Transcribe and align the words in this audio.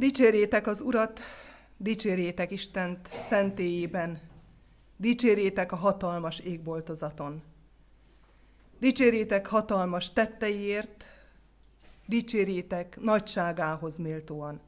Dicsérjétek 0.00 0.66
az 0.66 0.80
Urat, 0.80 1.20
dicsérjétek 1.76 2.50
Istent 2.50 3.08
szentélyében, 3.28 4.20
dicsérjétek 4.96 5.72
a 5.72 5.76
hatalmas 5.76 6.38
égboltozaton. 6.38 7.42
Dicsérjétek 8.78 9.46
hatalmas 9.46 10.12
tetteiért, 10.12 11.04
dicsérjétek 12.06 13.00
nagyságához 13.00 13.96
méltóan. 13.96 14.60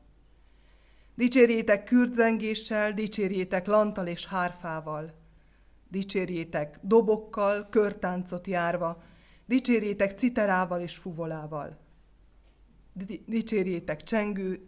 Dicsérjétek 1.14 1.84
kürdzengéssel, 1.84 2.92
dicsérjétek 2.92 3.66
lantal 3.66 4.06
és 4.06 4.26
hárfával. 4.26 5.14
Dicsérjétek 5.88 6.78
dobokkal, 6.82 7.68
körtáncot 7.70 8.46
járva, 8.46 9.02
dicsérjétek 9.46 10.18
citerával 10.18 10.80
és 10.80 10.96
fuvolával. 10.96 11.78
Dicsérjétek 13.26 14.02
csengő 14.02 14.66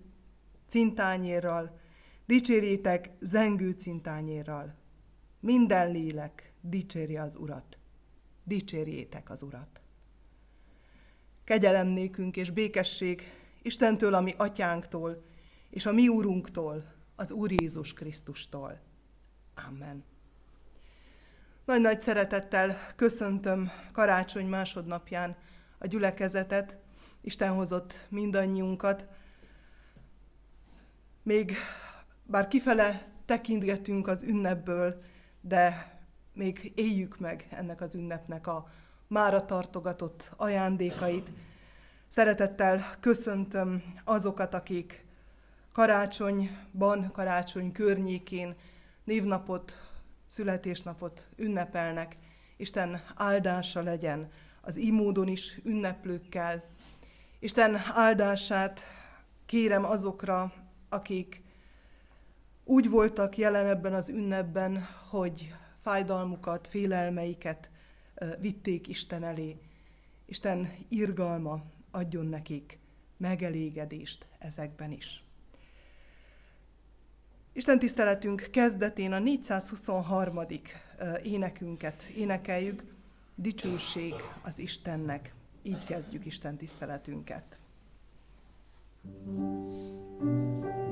cintányérral, 0.68 1.78
dicsérjétek 2.26 3.10
zengő 3.20 3.70
cintányérral. 3.70 4.74
Minden 5.40 5.92
lélek 5.92 6.52
dicsérje 6.60 7.22
az 7.22 7.36
Urat. 7.36 7.78
Dicsérjétek 8.44 9.30
az 9.30 9.42
Urat. 9.42 9.80
Kegyelem 11.44 11.86
nékünk 11.86 12.36
és 12.36 12.50
békesség 12.50 13.22
Istentől, 13.62 14.14
ami 14.14 14.32
atyánktól, 14.36 15.24
és 15.70 15.86
a 15.86 15.92
mi 15.92 16.08
úrunktól, 16.08 16.92
az 17.16 17.30
Úr 17.30 17.52
Jézus 17.52 17.92
Krisztustól. 17.92 18.80
Amen. 19.68 20.04
Nagy-nagy 21.64 22.02
szeretettel 22.02 22.76
köszöntöm 22.96 23.70
karácsony 23.92 24.46
másodnapján 24.46 25.36
a 25.78 25.86
gyülekezetet, 25.86 26.76
Isten 27.20 27.52
hozott 27.52 28.06
mindannyiunkat. 28.08 29.06
Még 31.24 31.56
bár 32.22 32.48
kifele 32.48 33.06
tekintgetünk 33.26 34.06
az 34.08 34.22
ünnepből, 34.22 35.02
de 35.40 35.92
még 36.32 36.72
éljük 36.74 37.18
meg 37.18 37.46
ennek 37.50 37.80
az 37.80 37.94
ünnepnek 37.94 38.46
a 38.46 38.70
mára 39.06 39.44
tartogatott 39.44 40.30
ajándékait. 40.36 41.30
Szeretettel 42.08 42.96
köszöntöm 43.00 43.82
azokat, 44.04 44.54
akik 44.54 45.04
karácsonyban, 45.72 47.10
karácsony 47.12 47.72
környékén 47.72 48.54
névnapot, 49.04 49.76
születésnapot 50.26 51.28
ünnepelnek. 51.36 52.16
Isten 52.56 53.02
áldása 53.14 53.82
legyen 53.82 54.30
az 54.60 54.76
imódon 54.76 55.28
is 55.28 55.60
ünneplőkkel. 55.64 56.64
Isten 57.38 57.80
áldását 57.94 58.80
kérem 59.46 59.84
azokra, 59.84 60.52
akik 60.94 61.42
úgy 62.64 62.88
voltak 62.88 63.36
jelen 63.36 63.66
ebben 63.66 63.94
az 63.94 64.08
ünnepben, 64.08 64.88
hogy 65.08 65.54
fájdalmukat, 65.82 66.66
félelmeiket 66.68 67.70
vitték 68.40 68.88
Isten 68.88 69.24
elé. 69.24 69.56
Isten 70.26 70.72
irgalma 70.88 71.62
adjon 71.90 72.26
nekik 72.26 72.78
megelégedést 73.16 74.26
ezekben 74.38 74.90
is. 74.90 75.24
Isten 77.52 77.78
tiszteletünk 77.78 78.48
kezdetén 78.50 79.12
a 79.12 79.18
423. 79.18 80.40
énekünket 81.22 82.02
énekeljük, 82.02 82.82
dicsőség 83.34 84.14
az 84.42 84.58
Istennek. 84.58 85.34
Így 85.62 85.84
kezdjük 85.84 86.24
Isten 86.26 86.56
tiszteletünket. 86.56 87.58
thank 89.04 90.64
you 90.64 90.83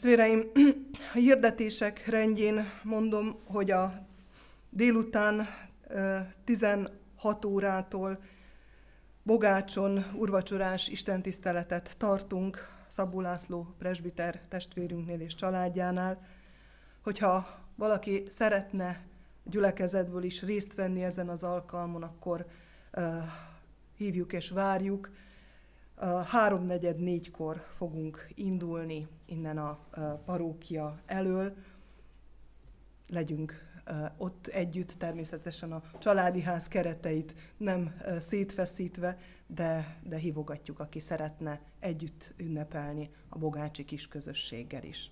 Testvéreim, 0.00 0.50
a 1.14 1.16
hirdetések 1.18 2.06
rendjén 2.06 2.70
mondom, 2.82 3.36
hogy 3.46 3.70
a 3.70 4.06
délután 4.70 5.46
16 6.44 7.44
órától 7.44 8.22
Bogácson 9.22 10.04
urvacsorás 10.14 10.88
istentiszteletet 10.88 11.94
tartunk 11.98 12.68
Szabó 12.88 13.20
László 13.20 13.74
presbiter 13.78 14.40
testvérünknél 14.48 15.20
és 15.20 15.34
családjánál. 15.34 16.26
Hogyha 17.02 17.58
valaki 17.74 18.24
szeretne 18.36 19.04
gyülekezetből 19.44 20.22
is 20.22 20.42
részt 20.42 20.74
venni 20.74 21.02
ezen 21.02 21.28
az 21.28 21.42
alkalmon, 21.42 22.02
akkor 22.02 22.46
hívjuk 23.96 24.32
és 24.32 24.50
várjuk 24.50 25.10
háromnegyed 26.26 26.98
négykor 26.98 27.64
fogunk 27.76 28.28
indulni 28.34 29.06
innen 29.26 29.58
a 29.58 29.78
parókia 30.24 31.00
elől. 31.06 31.54
Legyünk 33.08 33.68
ott 34.16 34.46
együtt, 34.46 34.92
természetesen 34.98 35.72
a 35.72 35.82
családi 35.98 36.40
ház 36.40 36.68
kereteit 36.68 37.34
nem 37.56 38.00
szétfeszítve, 38.20 39.18
de, 39.46 39.98
de 40.02 40.16
hívogatjuk, 40.16 40.78
aki 40.78 41.00
szeretne 41.00 41.60
együtt 41.78 42.32
ünnepelni 42.36 43.10
a 43.28 43.38
bogácsi 43.38 43.84
kis 43.84 44.08
közösséggel 44.08 44.82
is. 44.82 45.10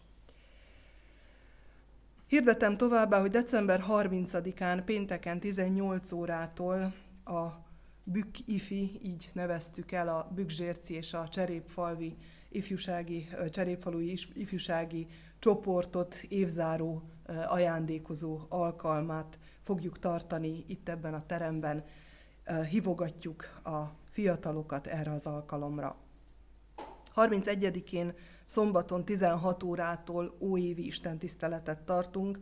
Hirdetem 2.26 2.76
továbbá, 2.76 3.20
hogy 3.20 3.30
december 3.30 3.84
30-án, 3.88 4.82
pénteken 4.84 5.40
18 5.40 6.12
órától 6.12 6.94
a 7.24 7.67
Bükk 8.10 8.36
Ifi, 8.44 9.00
így 9.02 9.30
neveztük 9.32 9.92
el 9.92 10.08
a 10.08 10.30
Bükkzsérci 10.34 10.94
és 10.94 11.14
a 11.14 11.28
Cserépfalvi 11.28 12.16
ifjúsági, 12.48 13.28
Cserépfalui 13.50 14.18
ifjúsági 14.34 15.06
csoportot, 15.38 16.14
évzáró 16.28 17.02
ajándékozó 17.46 18.40
alkalmát 18.48 19.38
fogjuk 19.62 19.98
tartani 19.98 20.64
itt 20.66 20.88
ebben 20.88 21.14
a 21.14 21.26
teremben. 21.26 21.84
Hivogatjuk 22.70 23.60
a 23.64 23.84
fiatalokat 24.10 24.86
erre 24.86 25.10
az 25.10 25.26
alkalomra. 25.26 25.96
31-én 27.14 28.14
szombaton 28.44 29.04
16 29.04 29.62
órától 29.62 30.36
óévi 30.40 30.86
istentiszteletet 30.86 31.80
tartunk, 31.80 32.38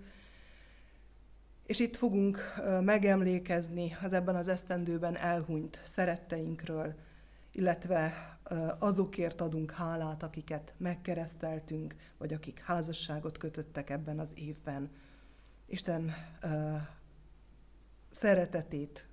és 1.67 1.79
itt 1.79 1.97
fogunk 1.97 2.39
megemlékezni 2.81 3.97
az 4.03 4.13
ebben 4.13 4.37
az 4.37 4.49
esztendőben 4.49 5.17
elhunyt 5.17 5.81
szeretteinkről, 5.85 6.95
illetve 7.53 8.13
azokért 8.79 9.41
adunk 9.41 9.71
hálát, 9.71 10.23
akiket 10.23 10.75
megkereszteltünk, 10.77 11.95
vagy 12.19 12.33
akik 12.33 12.61
házasságot 12.61 13.39
kötöttek 13.39 13.91
ebben 13.91 14.19
az 14.19 14.33
évben. 14.35 14.91
Isten 15.67 16.15
szeretetét 18.11 19.07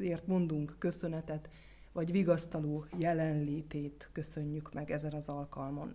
ért 0.00 0.26
mondunk 0.26 0.74
köszönetet, 0.78 1.50
vagy 1.92 2.10
vigasztaló 2.10 2.86
jelenlétét 2.98 4.08
köszönjük 4.12 4.72
meg 4.72 4.90
ezen 4.90 5.12
az 5.12 5.28
alkalmon. 5.28 5.94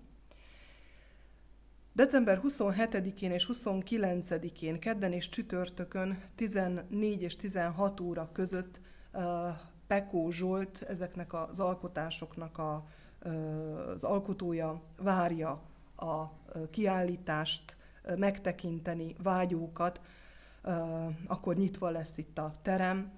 December 1.97 2.41
27-én 2.44 3.31
és 3.31 3.49
29-én, 3.53 4.79
kedden 4.79 5.11
és 5.11 5.29
csütörtökön 5.29 6.23
14 6.35 7.21
és 7.21 7.35
16 7.35 7.99
óra 7.99 8.29
között 8.33 8.79
Pekó 9.88 10.29
Zsolt, 10.31 10.81
ezeknek 10.81 11.33
az 11.33 11.59
alkotásoknak 11.59 12.57
a, 12.57 12.85
az 13.94 14.03
alkotója 14.03 14.81
várja 14.97 15.61
a 15.95 16.23
kiállítást, 16.71 17.75
megtekinteni 18.17 19.15
vágyókat, 19.23 20.01
akkor 21.27 21.55
nyitva 21.55 21.89
lesz 21.89 22.17
itt 22.17 22.38
a 22.38 22.55
terem. 22.61 23.11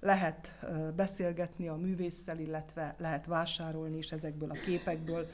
Lehet 0.00 0.58
beszélgetni 0.96 1.68
a 1.68 1.74
művésszel, 1.74 2.38
illetve 2.38 2.94
lehet 2.98 3.26
vásárolni 3.26 3.96
is 3.96 4.12
ezekből 4.12 4.50
a 4.50 4.60
képekből. 4.64 5.26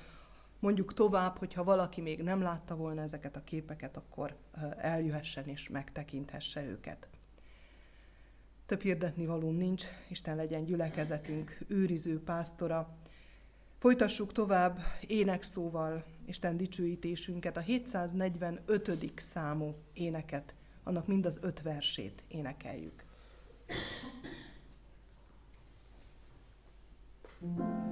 Mondjuk 0.60 0.94
tovább, 0.94 1.38
hogyha 1.38 1.64
valaki 1.64 2.00
még 2.00 2.22
nem 2.22 2.42
látta 2.42 2.76
volna 2.76 3.02
ezeket 3.02 3.36
a 3.36 3.44
képeket, 3.44 3.96
akkor 3.96 4.36
eljöhessen 4.76 5.44
és 5.44 5.68
megtekinthesse 5.68 6.64
őket. 6.64 7.08
Több 8.66 8.80
hirdetni 8.80 9.26
valóm 9.26 9.54
nincs, 9.54 9.84
Isten 10.08 10.36
legyen 10.36 10.64
gyülekezetünk, 10.64 11.58
őriző 11.68 12.22
pásztora. 12.22 12.96
Folytassuk 13.78 14.32
tovább 14.32 14.78
énekszóval 15.06 16.04
Isten 16.26 16.56
dicsőítésünket, 16.56 17.56
a 17.56 17.60
745. 17.60 19.12
számú 19.32 19.74
éneket, 19.92 20.54
annak 20.82 21.06
mind 21.06 21.26
az 21.26 21.38
öt 21.42 21.62
versét 21.62 22.24
énekeljük. 22.28 23.04
thank 27.40 27.58
you 27.58 27.89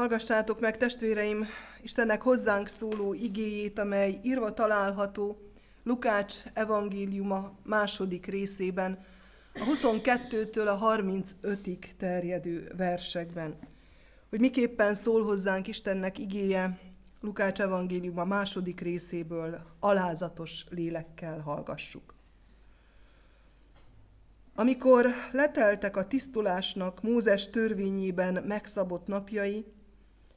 Hallgassátok 0.00 0.60
meg, 0.60 0.76
testvéreim, 0.76 1.46
Istennek 1.82 2.22
hozzánk 2.22 2.68
szóló 2.68 3.14
igéjét, 3.14 3.78
amely 3.78 4.18
írva 4.22 4.52
található 4.52 5.36
Lukács 5.84 6.34
evangéliuma 6.52 7.52
második 7.64 8.26
részében, 8.26 9.04
a 9.54 9.58
22-től 9.58 10.66
a 10.66 10.96
35-ig 10.96 11.78
terjedő 11.98 12.72
versekben. 12.76 13.58
Hogy 14.30 14.40
miképpen 14.40 14.94
szól 14.94 15.22
hozzánk 15.22 15.68
Istennek 15.68 16.18
igéje, 16.18 16.78
Lukács 17.20 17.60
evangéliuma 17.60 18.24
második 18.24 18.80
részéből 18.80 19.60
alázatos 19.80 20.64
lélekkel 20.68 21.40
hallgassuk. 21.40 22.14
Amikor 24.54 25.06
leteltek 25.32 25.96
a 25.96 26.06
tisztulásnak 26.06 27.02
Mózes 27.02 27.50
törvényében 27.50 28.44
megszabott 28.44 29.06
napjai, 29.06 29.64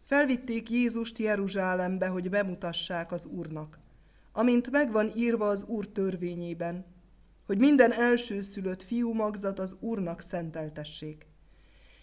felvitték 0.05 0.69
Jézust 0.69 1.17
Jeruzsálembe, 1.17 2.07
hogy 2.07 2.29
bemutassák 2.29 3.11
az 3.11 3.25
Úrnak, 3.25 3.79
amint 4.31 4.71
megvan 4.71 5.11
írva 5.15 5.47
az 5.47 5.63
Úr 5.63 5.87
törvényében, 5.87 6.85
hogy 7.45 7.57
minden 7.57 7.91
elsőszülött 7.91 8.83
fiú 8.83 9.13
magzat 9.13 9.59
az 9.59 9.75
Úrnak 9.79 10.21
szenteltessék, 10.21 11.25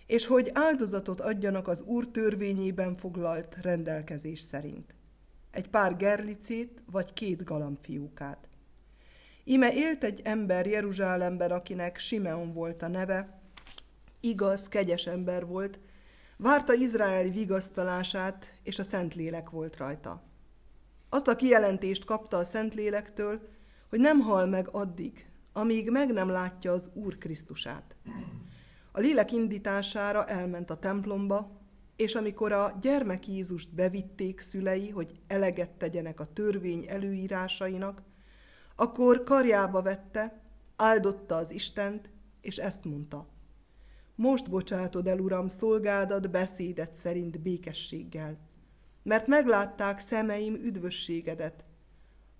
és 0.07 0.27
hogy 0.27 0.51
áldozatot 0.55 1.21
adjanak 1.21 1.69
az 1.69 1.83
Úr 1.83 2.09
törvényében 2.09 2.97
foglalt 2.97 3.57
rendelkezés 3.63 4.41
szerint. 4.41 4.95
Egy 5.51 5.69
pár 5.69 5.97
gerlicét 5.97 6.83
vagy 6.91 7.13
két 7.13 7.45
galambfiúkát. 7.45 8.49
Ime 9.45 9.73
élt 9.73 10.05
egy 10.05 10.21
ember 10.25 10.67
Jeruzsálemben, 10.67 11.51
akinek 11.51 11.99
Simeon 11.99 12.53
volt 12.53 12.83
a 12.83 12.89
neve, 12.89 13.41
igaz, 14.21 14.69
kegyes 14.69 15.07
ember 15.07 15.47
volt, 15.47 15.79
várta 16.41 16.75
Izrael 16.75 17.31
vigasztalását, 17.31 18.53
és 18.63 18.79
a 18.79 18.85
Szentlélek 18.85 19.51
volt 19.51 19.77
rajta. 19.77 20.23
Azt 21.09 21.29
a 21.29 21.37
kijelentést 21.37 22.05
kapta 22.05 22.37
a 22.37 22.45
Szentlélektől, 22.45 23.49
hogy 23.89 24.01
nem 24.01 24.21
hal 24.21 24.47
meg 24.47 24.69
addig, 24.69 25.29
amíg 25.53 25.91
meg 25.91 26.13
nem 26.13 26.29
látja 26.29 26.73
az 26.73 26.91
Úr 26.95 27.19
Krisztusát. 27.19 27.97
A 28.93 29.01
lélek 29.01 29.33
indítására 29.33 30.25
elment 30.25 30.71
a 30.71 30.79
templomba, 30.79 31.61
és 31.97 32.15
amikor 32.15 32.53
a 32.53 32.79
gyermek 32.81 33.29
Jézust 33.29 33.75
bevitték 33.75 34.41
szülei, 34.41 34.91
hogy 34.91 35.21
eleget 35.27 35.71
tegyenek 35.71 36.21
a 36.21 36.33
törvény 36.33 36.85
előírásainak, 36.89 38.03
akkor 38.77 39.23
karjába 39.23 39.83
vette, 39.83 40.41
áldotta 40.77 41.37
az 41.37 41.51
Istent, 41.51 42.11
és 42.41 42.57
ezt 42.57 42.85
mondta. 42.85 43.27
Most 44.21 44.51
bocsátod 44.51 45.07
el, 45.07 45.19
Uram, 45.19 45.49
szolgádat 45.49 46.31
beszédet 46.31 46.97
szerint 46.97 47.41
békességgel, 47.41 48.39
mert 49.03 49.27
meglátták 49.27 50.01
szemeim 50.01 50.55
üdvösségedet, 50.55 51.65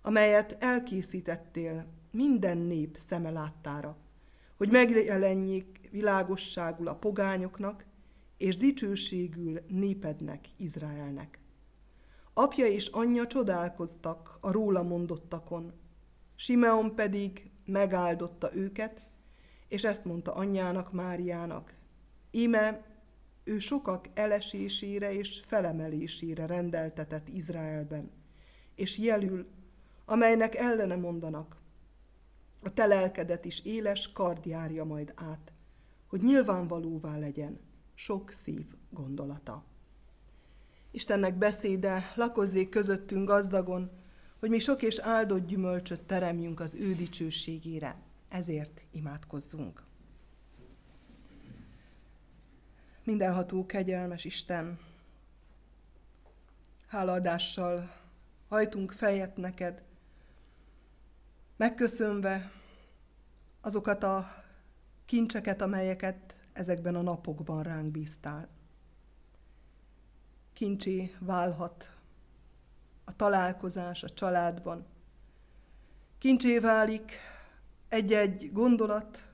amelyet 0.03 0.57
elkészítettél 0.61 1.87
minden 2.11 2.59
nép 2.59 2.99
szeme 3.07 3.31
láttára, 3.31 3.97
hogy 4.57 4.71
megjelenjék 4.71 5.89
világosságul 5.91 6.89
a 6.89 6.95
pogányoknak, 6.95 7.85
és 8.37 8.57
dicsőségül 8.57 9.59
népednek, 9.69 10.49
Izraelnek. 10.57 11.39
Apja 12.35 12.67
és 12.67 12.87
anyja 12.87 13.27
csodálkoztak 13.27 14.39
a 14.41 14.53
róla 14.53 14.83
mondottakon, 14.83 15.73
Simeon 16.35 16.95
pedig 16.95 17.51
megáldotta 17.65 18.55
őket, 18.55 19.10
és 19.71 19.85
ezt 19.85 20.05
mondta 20.05 20.33
anyjának, 20.33 20.93
Máriának. 20.93 21.75
Íme, 22.31 22.85
ő 23.45 23.59
sokak 23.59 24.07
elesésére 24.15 25.13
és 25.13 25.43
felemelésére 25.47 26.47
rendeltetett 26.47 27.29
Izraelben, 27.29 28.11
és 28.75 28.99
jelül, 28.99 29.47
amelynek 30.05 30.55
ellene 30.55 30.97
mondanak. 30.97 31.57
A 32.63 32.75
te 32.75 32.87
lelkedet 32.87 33.45
is 33.45 33.61
éles 33.65 34.13
kard 34.13 34.47
járja 34.47 34.85
majd 34.85 35.13
át, 35.17 35.53
hogy 36.07 36.23
nyilvánvalóvá 36.23 37.19
legyen 37.19 37.61
sok 37.95 38.31
szív 38.31 38.67
gondolata. 38.91 39.65
Istennek 40.91 41.39
beszéde 41.39 42.13
lakozzék 42.17 42.69
közöttünk 42.69 43.29
gazdagon, 43.29 43.91
hogy 44.39 44.51
mi 44.51 44.59
sok 44.59 44.83
és 44.83 44.99
áldott 44.99 45.47
gyümölcsöt 45.47 46.03
teremjünk 46.03 46.61
az 46.61 46.75
ő 46.75 46.95
dicsőségére. 46.95 48.10
Ezért 48.31 48.83
imádkozzunk. 48.91 49.85
Mindenható, 53.05 53.67
kegyelmes 53.67 54.25
Isten, 54.25 54.79
hálaadással 56.87 57.93
hajtunk 58.49 58.93
fejet 58.93 59.37
neked, 59.37 59.83
megköszönve 61.57 62.51
azokat 63.61 64.03
a 64.03 64.45
kincseket, 65.05 65.63
amelyeket 65.63 66.35
ezekben 66.53 66.95
a 66.95 67.03
napokban 67.03 67.63
ránk 67.63 67.91
bíztál. 67.91 68.49
Kincsé 70.53 71.15
válhat 71.19 71.91
a 73.05 73.17
találkozás 73.17 74.03
a 74.03 74.09
családban. 74.09 74.87
Kincsé 76.19 76.59
válik 76.59 77.13
egy-egy 77.91 78.53
gondolat, 78.53 79.29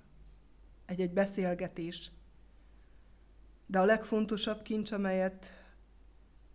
egy-egy 0.85 1.13
beszélgetés, 1.13 2.11
de 3.67 3.79
a 3.79 3.85
legfontosabb 3.85 4.63
kincs, 4.63 4.93
amelyet 4.93 5.47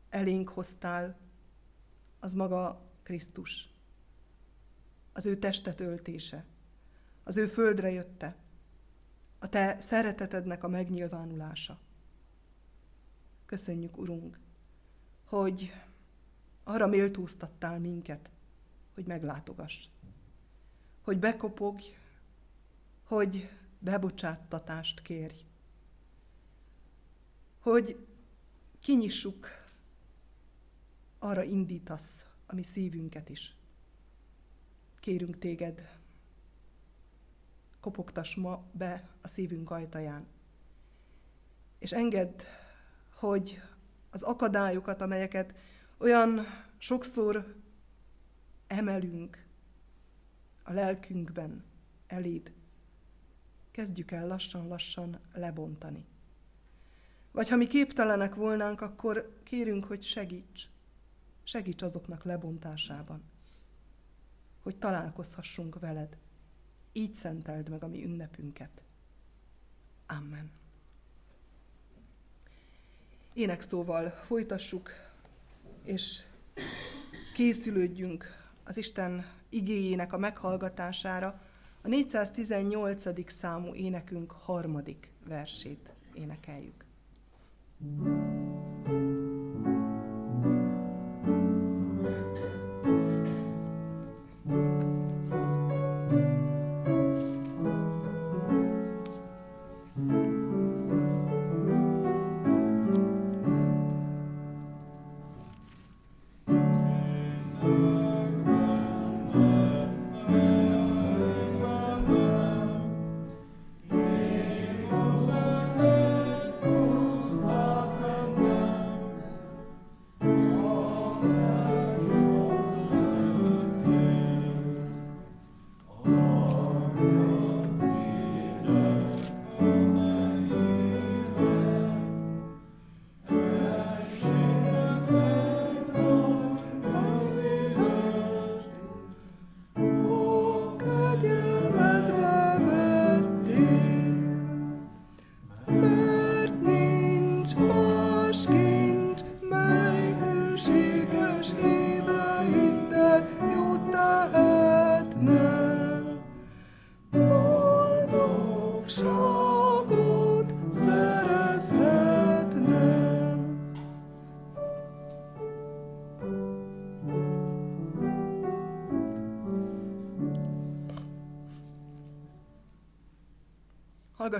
elénk 0.10 0.50
hoztál, 0.50 1.18
az 2.20 2.34
maga 2.34 2.82
Krisztus. 3.04 3.70
Az 5.14 5.26
ő 5.26 5.38
testet 5.38 5.80
öltése, 5.80 6.46
az 7.24 7.38
ő 7.38 7.48
földre 7.48 7.92
jötte, 7.92 8.36
a 9.40 9.50
te 9.50 9.80
szeretetednek 9.80 10.64
a 10.64 10.68
megnyilvánulása. 10.68 11.80
Köszönjük, 13.46 13.98
Urunk, 13.98 14.40
hogy 15.24 15.72
arra 16.64 16.88
méltóztattál 16.88 17.80
minket, 17.80 18.30
hogy 18.94 19.06
meglátogass, 19.06 19.88
hogy 21.02 21.20
bekopogj, 21.20 21.86
hogy 23.04 23.50
bebocsáttatást 23.80 25.02
kérj, 25.02 25.46
hogy 27.60 28.06
kinyissuk, 28.80 29.48
arra 31.20 31.44
indítasz 31.44 32.26
a 32.46 32.56
mi 32.56 32.64
szívünket 32.64 33.30
is. 33.30 33.56
Kérünk 35.00 35.40
téged, 35.40 36.00
kopogtass 37.80 38.36
ma 38.36 38.64
be 38.72 39.10
a 39.22 39.28
szívünk 39.28 39.72
ajtaján, 39.72 40.28
és 41.80 41.92
engedd, 41.92 42.42
hogy 43.14 43.62
az 44.10 44.22
akadályokat, 44.22 45.02
amelyeket 45.02 45.54
olyan 45.98 46.46
sokszor 46.78 47.56
emelünk 48.68 49.46
a 50.64 50.72
lelkünkben 50.72 51.64
eléd, 52.08 52.54
kezdjük 53.72 54.12
el 54.12 54.28
lassan-lassan 54.28 55.20
lebontani. 55.34 56.06
Vagy 57.32 57.50
ha 57.50 57.56
mi 57.56 57.68
képtelenek 57.68 58.36
volnánk, 58.36 58.82
akkor 58.82 59.40
kérünk, 59.44 59.86
hogy 59.86 60.04
segíts. 60.04 60.70
Segíts 61.44 61.82
azoknak 61.82 62.24
lebontásában, 62.24 63.24
hogy 64.62 64.78
találkozhassunk 64.78 65.80
veled. 65.80 66.18
Így 66.92 67.14
szenteld 67.14 67.70
meg 67.70 67.84
a 67.84 67.88
mi 67.88 68.04
ünnepünket. 68.04 68.82
Amen. 70.08 70.52
Énekszóval 73.34 74.10
folytassuk 74.10 74.90
és 75.84 76.24
készülődjünk 77.34 78.26
az 78.64 78.78
Isten 78.78 79.41
igéjének 79.52 80.14
a 80.14 80.18
meghallgatására, 80.18 81.42
a 81.82 81.88
418. 81.88 83.32
számú 83.32 83.74
énekünk 83.74 84.32
harmadik 84.32 85.12
versét 85.28 85.94
énekeljük. 86.14 86.86
thank 87.84 88.51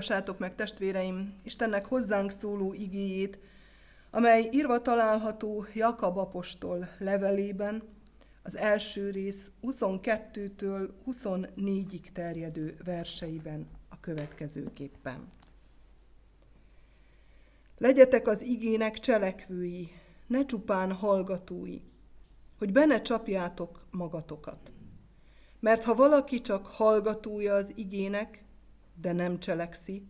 Hallgassátok 0.02 0.38
meg, 0.38 0.54
testvéreim, 0.54 1.34
Istennek 1.42 1.86
hozzánk 1.86 2.30
szóló 2.30 2.72
igéjét, 2.72 3.38
amely 4.10 4.48
írva 4.52 4.82
található 4.82 5.66
Jakab 5.74 6.16
apostol 6.16 6.88
levelében, 6.98 7.82
az 8.42 8.56
első 8.56 9.10
rész 9.10 9.50
22-től 9.62 10.88
24-ig 11.06 12.12
terjedő 12.12 12.76
verseiben 12.84 13.66
a 13.88 14.00
következőképpen. 14.00 15.32
Legyetek 17.78 18.26
az 18.26 18.42
igének 18.42 18.98
cselekvői, 18.98 19.88
ne 20.26 20.44
csupán 20.44 20.92
hallgatói, 20.92 21.80
hogy 22.58 22.72
benne 22.72 23.02
csapjátok 23.02 23.86
magatokat. 23.90 24.72
Mert 25.60 25.84
ha 25.84 25.94
valaki 25.94 26.40
csak 26.40 26.66
hallgatója 26.66 27.54
az 27.54 27.72
igének, 27.74 28.42
de 28.94 29.12
nem 29.12 29.38
cselekszi, 29.38 30.06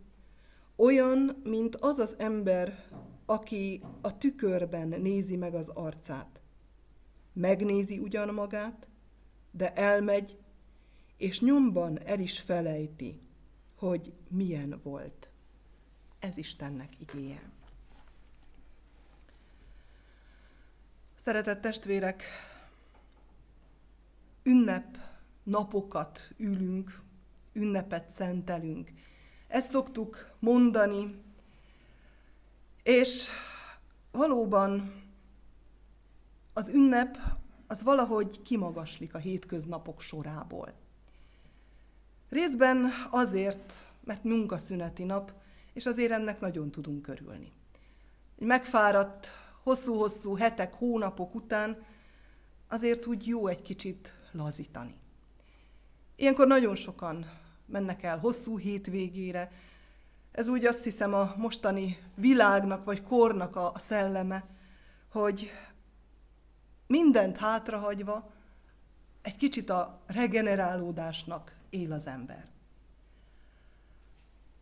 olyan, 0.75 1.41
mint 1.43 1.75
az 1.75 1.99
az 1.99 2.15
ember, 2.17 2.85
aki 3.25 3.81
a 4.01 4.17
tükörben 4.17 4.87
nézi 4.87 5.35
meg 5.35 5.55
az 5.55 5.67
arcát. 5.67 6.41
Megnézi 7.33 7.99
ugyan 7.99 8.33
magát, 8.33 8.87
de 9.51 9.73
elmegy, 9.73 10.37
és 11.17 11.41
nyomban 11.41 11.99
el 12.05 12.19
is 12.19 12.39
felejti, 12.39 13.19
hogy 13.75 14.13
milyen 14.27 14.79
volt. 14.83 15.29
Ez 16.19 16.37
Istennek 16.37 16.99
igéje. 16.99 17.51
Szeretett 21.23 21.61
testvérek, 21.61 22.23
ünnep 24.43 24.97
napokat 25.43 26.33
ülünk 26.37 27.01
ünnepet 27.53 28.11
szentelünk. 28.11 28.91
Ezt 29.47 29.69
szoktuk 29.69 30.35
mondani, 30.39 31.21
és 32.83 33.27
valóban 34.11 35.01
az 36.53 36.67
ünnep 36.67 37.17
az 37.67 37.83
valahogy 37.83 38.41
kimagaslik 38.41 39.13
a 39.13 39.17
hétköznapok 39.17 40.01
sorából. 40.01 40.73
Részben 42.29 42.91
azért, 43.11 43.73
mert 44.03 44.23
munkaszüneti 44.23 45.03
nap, 45.03 45.33
és 45.73 45.85
azért 45.85 46.11
ennek 46.11 46.39
nagyon 46.39 46.71
tudunk 46.71 47.07
örülni. 47.07 47.51
Egy 48.39 48.45
megfáradt, 48.45 49.27
hosszú-hosszú 49.63 50.35
hetek, 50.35 50.73
hónapok 50.73 51.35
után 51.35 51.85
azért 52.67 53.05
úgy 53.05 53.27
jó 53.27 53.47
egy 53.47 53.61
kicsit 53.61 54.13
lazítani. 54.31 54.95
Ilyenkor 56.15 56.47
nagyon 56.47 56.75
sokan 56.75 57.41
mennek 57.73 58.03
el 58.03 58.17
hosszú 58.17 58.57
hétvégére. 58.57 59.51
Ez 60.31 60.47
úgy 60.47 60.65
azt 60.65 60.83
hiszem 60.83 61.13
a 61.13 61.33
mostani 61.37 61.97
világnak 62.15 62.85
vagy 62.85 63.03
kornak 63.03 63.55
a 63.55 63.73
szelleme, 63.75 64.43
hogy 65.11 65.51
mindent 66.87 67.37
hátrahagyva 67.37 68.31
egy 69.21 69.37
kicsit 69.37 69.69
a 69.69 70.01
regenerálódásnak 70.05 71.55
él 71.69 71.91
az 71.91 72.07
ember. 72.07 72.45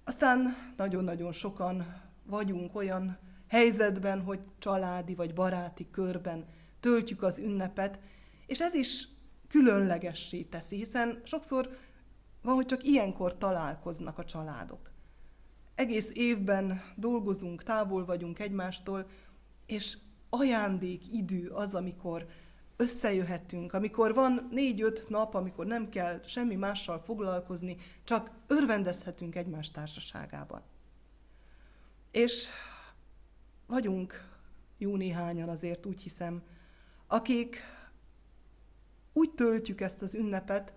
Aztán 0.04 0.56
nagyon-nagyon 0.78 1.32
sokan 1.32 2.02
vagyunk 2.24 2.76
olyan 2.76 3.18
helyzetben, 3.48 4.22
hogy 4.22 4.40
családi 4.60 5.16
vagy 5.16 5.34
baráti 5.34 5.88
körben 5.92 6.46
töltjük 6.80 7.24
az 7.24 7.40
ünnepet, 7.40 8.00
és 8.46 8.60
ez 8.60 8.74
is 8.74 9.08
különlegessé 9.50 10.42
teszi, 10.42 10.76
hiszen 10.76 11.22
sokszor 11.24 11.78
van, 12.42 12.56
hogy 12.56 12.66
csak 12.66 12.84
ilyenkor 12.84 13.38
találkoznak 13.38 14.18
a 14.18 14.26
családok. 14.26 14.92
Egész 15.76 16.10
évben 16.14 16.82
dolgozunk, 16.96 17.64
távol 17.64 18.06
vagyunk 18.06 18.40
egymástól, 18.40 19.08
és 19.66 19.98
ajándék 20.30 21.14
idő 21.14 21.50
az, 21.50 21.76
amikor 21.76 22.28
összejöhetünk, 22.76 23.74
amikor 23.74 24.14
van 24.14 24.48
négy-öt 24.52 25.10
nap, 25.10 25.36
amikor 25.36 25.66
nem 25.66 25.90
kell 25.90 26.22
semmi 26.26 26.56
mással 26.56 27.00
foglalkozni, 27.00 27.78
csak 28.04 28.32
örvendezhetünk 28.48 29.36
egymás 29.36 29.72
társaságában. 29.72 30.62
És 32.12 32.48
vagyunk 33.68 34.30
jó 34.78 34.96
néhányan 34.96 35.50
azért, 35.50 35.86
úgy 35.86 36.02
hiszem, 36.02 36.44
akik 37.08 37.58
úgy 39.14 39.32
töltjük 39.32 39.82
ezt 39.82 40.02
az 40.02 40.16
ünnepet, 40.16 40.74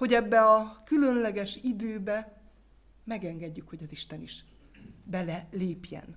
hogy 0.00 0.12
ebbe 0.12 0.40
a 0.40 0.82
különleges 0.84 1.56
időbe 1.56 2.40
megengedjük, 3.04 3.68
hogy 3.68 3.82
az 3.82 3.90
Isten 3.90 4.20
is 4.20 4.44
bele 5.04 5.48
lépjen. 5.50 6.16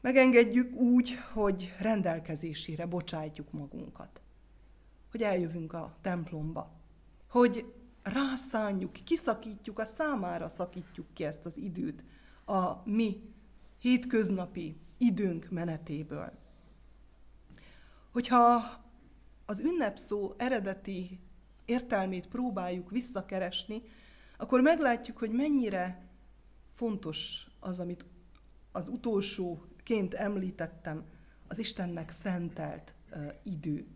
Megengedjük 0.00 0.74
úgy, 0.74 1.14
hogy 1.32 1.74
rendelkezésére 1.78 2.86
bocsájtjuk 2.86 3.52
magunkat. 3.52 4.20
Hogy 5.10 5.22
eljövünk 5.22 5.72
a 5.72 5.96
templomba. 6.00 6.72
Hogy 7.28 7.72
rászánjuk, 8.02 8.92
kiszakítjuk, 8.92 9.78
a 9.78 9.84
számára 9.84 10.48
szakítjuk 10.48 11.06
ki 11.12 11.24
ezt 11.24 11.44
az 11.44 11.56
időt 11.56 12.04
a 12.44 12.72
mi 12.84 13.34
hétköznapi 13.78 14.76
időnk 14.98 15.50
menetéből. 15.50 16.32
Hogyha 18.12 18.62
az 19.46 19.60
ünnepszó 19.60 20.32
eredeti 20.36 21.20
értelmét 21.66 22.28
próbáljuk 22.28 22.90
visszakeresni, 22.90 23.82
akkor 24.36 24.60
meglátjuk, 24.60 25.18
hogy 25.18 25.30
mennyire 25.30 26.06
fontos 26.74 27.46
az, 27.60 27.80
amit 27.80 28.04
az 28.72 28.88
utolsóként 28.88 30.14
említettem, 30.14 31.04
az 31.48 31.58
Istennek 31.58 32.10
szentelt 32.10 32.94
idő. 33.42 33.86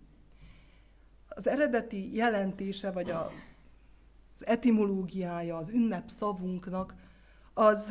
Az 1.28 1.46
eredeti 1.46 2.14
jelentése, 2.14 2.90
vagy 2.92 3.10
a, 3.10 3.32
az 4.36 4.46
etimológiája 4.46 5.56
az 5.56 5.68
ünnep 5.68 6.08
szavunknak, 6.08 6.94
az 7.54 7.90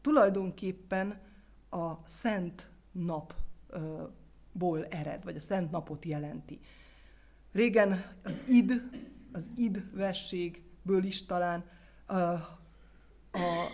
tulajdonképpen 0.00 1.20
a 1.70 2.08
szent 2.08 2.68
napból 2.92 4.86
ered, 4.86 5.24
vagy 5.24 5.36
a 5.36 5.40
szent 5.40 5.70
napot 5.70 6.04
jelenti. 6.04 6.60
Régen 7.54 8.04
az 8.24 8.34
id, 8.46 8.82
az 9.32 9.42
id 9.56 9.96
vességből 9.96 11.04
is 11.04 11.26
talán 11.26 11.64
a, 12.06 12.14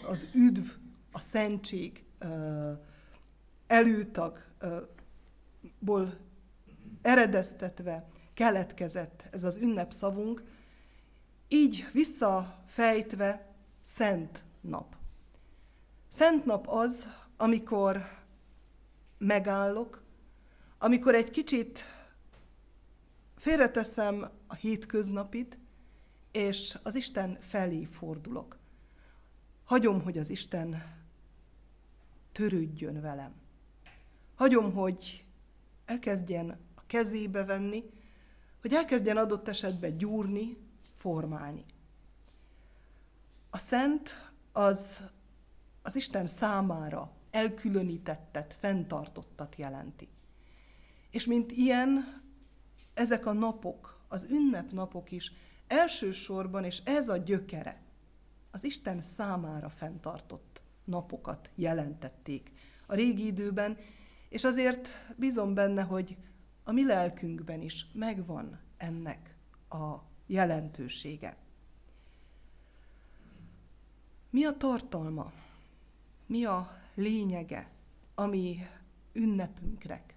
az 0.09 0.27
üdv, 0.35 0.67
a 1.13 1.21
szentség 1.21 2.05
előtagból 3.67 4.49
eredeztetve 7.03 8.09
keletkezett 8.35 9.29
ez 9.31 9.45
az 9.45 9.57
ünnepszavunk, 9.57 10.43
így 11.49 11.89
visszafejtve 11.93 13.55
szent 13.83 14.43
nap. 14.61 14.97
Szent 16.09 16.45
nap 16.45 16.69
az, 16.69 17.07
amikor 17.37 18.19
megállok, 19.19 20.03
amikor 20.79 21.15
egy 21.15 21.31
kicsit 21.31 21.85
Félreteszem 23.41 24.31
a 24.47 24.55
hétköznapit, 24.55 25.59
és 26.33 26.79
az 26.83 26.95
Isten 26.95 27.39
felé 27.41 27.85
fordulok. 27.85 28.59
Hagyom, 29.65 30.03
hogy 30.03 30.19
az 30.19 30.31
Isten 30.31 30.83
törődjön 32.33 33.01
velem. 33.01 33.35
Hagyom, 34.35 34.73
hogy 34.73 35.25
elkezdjen 35.85 36.59
a 36.75 36.87
kezébe 36.87 37.45
venni, 37.45 37.85
hogy 38.61 38.75
elkezdjen 38.75 39.17
adott 39.17 39.49
esetben 39.49 39.97
gyúrni, 39.97 40.57
formálni. 40.95 41.65
A 43.51 43.59
szent 43.59 44.33
az 44.53 45.01
az 45.83 45.97
Isten 45.97 46.27
számára 46.27 47.13
elkülönítettet, 47.31 48.57
fenntartottat 48.59 49.57
jelenti. 49.57 50.09
És 51.11 51.27
mint 51.27 51.53
ilyen, 51.53 52.20
ezek 53.01 53.27
a 53.27 53.33
napok, 53.33 54.01
az 54.09 54.27
ünnepnapok 54.31 55.11
is 55.11 55.33
elsősorban, 55.67 56.65
és 56.65 56.83
ez 56.85 57.09
a 57.09 57.17
gyökere, 57.17 57.83
az 58.51 58.65
Isten 58.65 59.03
számára 59.17 59.69
fenntartott 59.69 60.61
napokat 60.85 61.51
jelentették 61.55 62.53
a 62.87 62.95
régi 62.95 63.27
időben, 63.27 63.79
és 64.29 64.45
azért 64.45 64.89
bízom 65.17 65.55
benne, 65.55 65.83
hogy 65.83 66.17
a 66.65 66.73
mi 66.73 66.87
lelkünkben 66.87 67.61
is 67.61 67.87
megvan 67.93 68.61
ennek 68.77 69.35
a 69.69 69.95
jelentősége. 70.27 71.37
Mi 74.31 74.45
a 74.45 74.57
tartalma? 74.57 75.33
Mi 76.27 76.45
a 76.45 76.81
lényege 76.95 77.71
a 78.15 78.27
mi 78.27 78.59
ünnepünknek? 79.13 80.15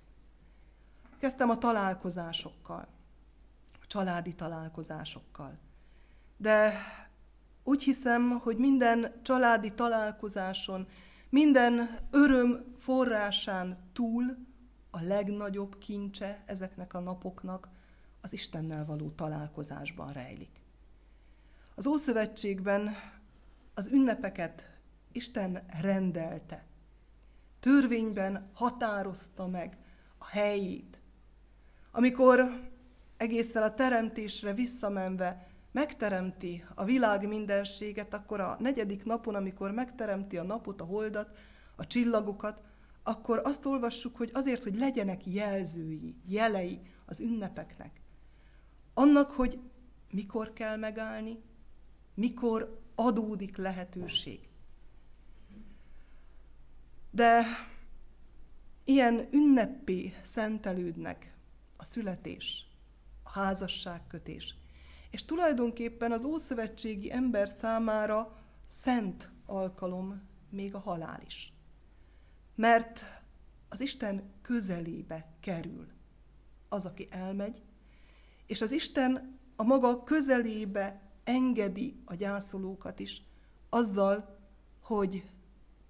Kezdtem 1.24 1.50
a 1.50 1.58
találkozásokkal, 1.58 2.88
a 3.82 3.86
családi 3.88 4.34
találkozásokkal. 4.36 5.58
De 6.38 6.74
úgy 7.64 7.84
hiszem, 7.84 8.30
hogy 8.30 8.58
minden 8.58 9.22
családi 9.22 9.74
találkozáson, 9.74 10.88
minden 11.30 12.00
öröm 12.12 12.62
forrásán 12.80 13.78
túl 13.94 14.38
a 14.92 15.02
legnagyobb 15.02 15.78
kincse 15.78 16.44
ezeknek 16.46 16.94
a 16.94 17.00
napoknak 17.00 17.70
az 18.22 18.34
Istennel 18.34 18.86
való 18.86 19.10
találkozásban 19.10 20.12
rejlik. 20.12 20.62
Az 21.76 21.86
Ószövetségben 21.88 22.96
az 23.74 23.88
ünnepeket 23.88 24.78
Isten 25.12 25.66
rendelte. 25.82 26.66
Törvényben 27.60 28.50
határozta 28.54 29.48
meg 29.48 29.78
a 30.18 30.26
helyét. 30.26 30.98
Amikor 31.96 32.70
egészen 33.18 33.64
a 33.64 33.74
teremtésre 33.74 34.54
visszamenve 34.54 35.48
megteremti 35.72 36.66
a 36.76 36.84
világ 36.84 37.28
mindenséget, 37.28 38.14
akkor 38.14 38.40
a 38.40 38.58
negyedik 38.60 39.04
napon, 39.04 39.36
amikor 39.36 39.72
megteremti 39.72 40.38
a 40.38 40.44
napot, 40.44 40.82
a 40.82 40.86
holdat, 40.86 41.38
a 41.76 41.88
csillagokat, 41.88 42.62
akkor 43.04 43.42
azt 43.44 43.66
olvassuk, 43.66 44.18
hogy 44.18 44.30
azért, 44.34 44.64
hogy 44.64 44.76
legyenek 44.76 45.26
jelzői, 45.26 46.16
jelei 46.28 46.80
az 47.06 47.20
ünnepeknek. 47.20 48.02
Annak, 48.94 49.32
hogy 49.32 49.60
mikor 50.12 50.54
kell 50.54 50.78
megállni, 50.78 51.42
mikor 52.14 52.82
adódik 52.96 53.58
lehetőség. 53.58 54.40
De 57.12 57.46
ilyen 58.84 59.28
ünnepé 59.32 60.14
szentelődnek 60.24 61.33
a 61.78 61.86
születés, 61.86 62.68
a 63.24 63.30
házasságkötés. 63.30 64.56
És 65.12 65.26
tulajdonképpen 65.26 66.12
az 66.12 66.24
ószövetségi 66.24 67.12
ember 67.12 67.48
számára 67.48 68.38
szent 68.82 69.30
alkalom 69.46 70.22
még 70.50 70.76
a 70.76 70.80
halál 70.80 71.22
is. 71.26 71.54
Mert 72.56 73.02
az 73.70 73.80
Isten 73.80 74.32
közelébe 74.42 75.34
kerül 75.40 75.88
az, 76.70 76.86
aki 76.86 77.08
elmegy, 77.10 77.62
és 78.46 78.62
az 78.62 78.72
Isten 78.72 79.40
a 79.56 79.64
maga 79.64 80.04
közelébe 80.04 81.02
engedi 81.24 82.02
a 82.06 82.16
gyászolókat 82.16 83.00
is, 83.00 83.22
azzal, 83.70 84.40
hogy 84.82 85.24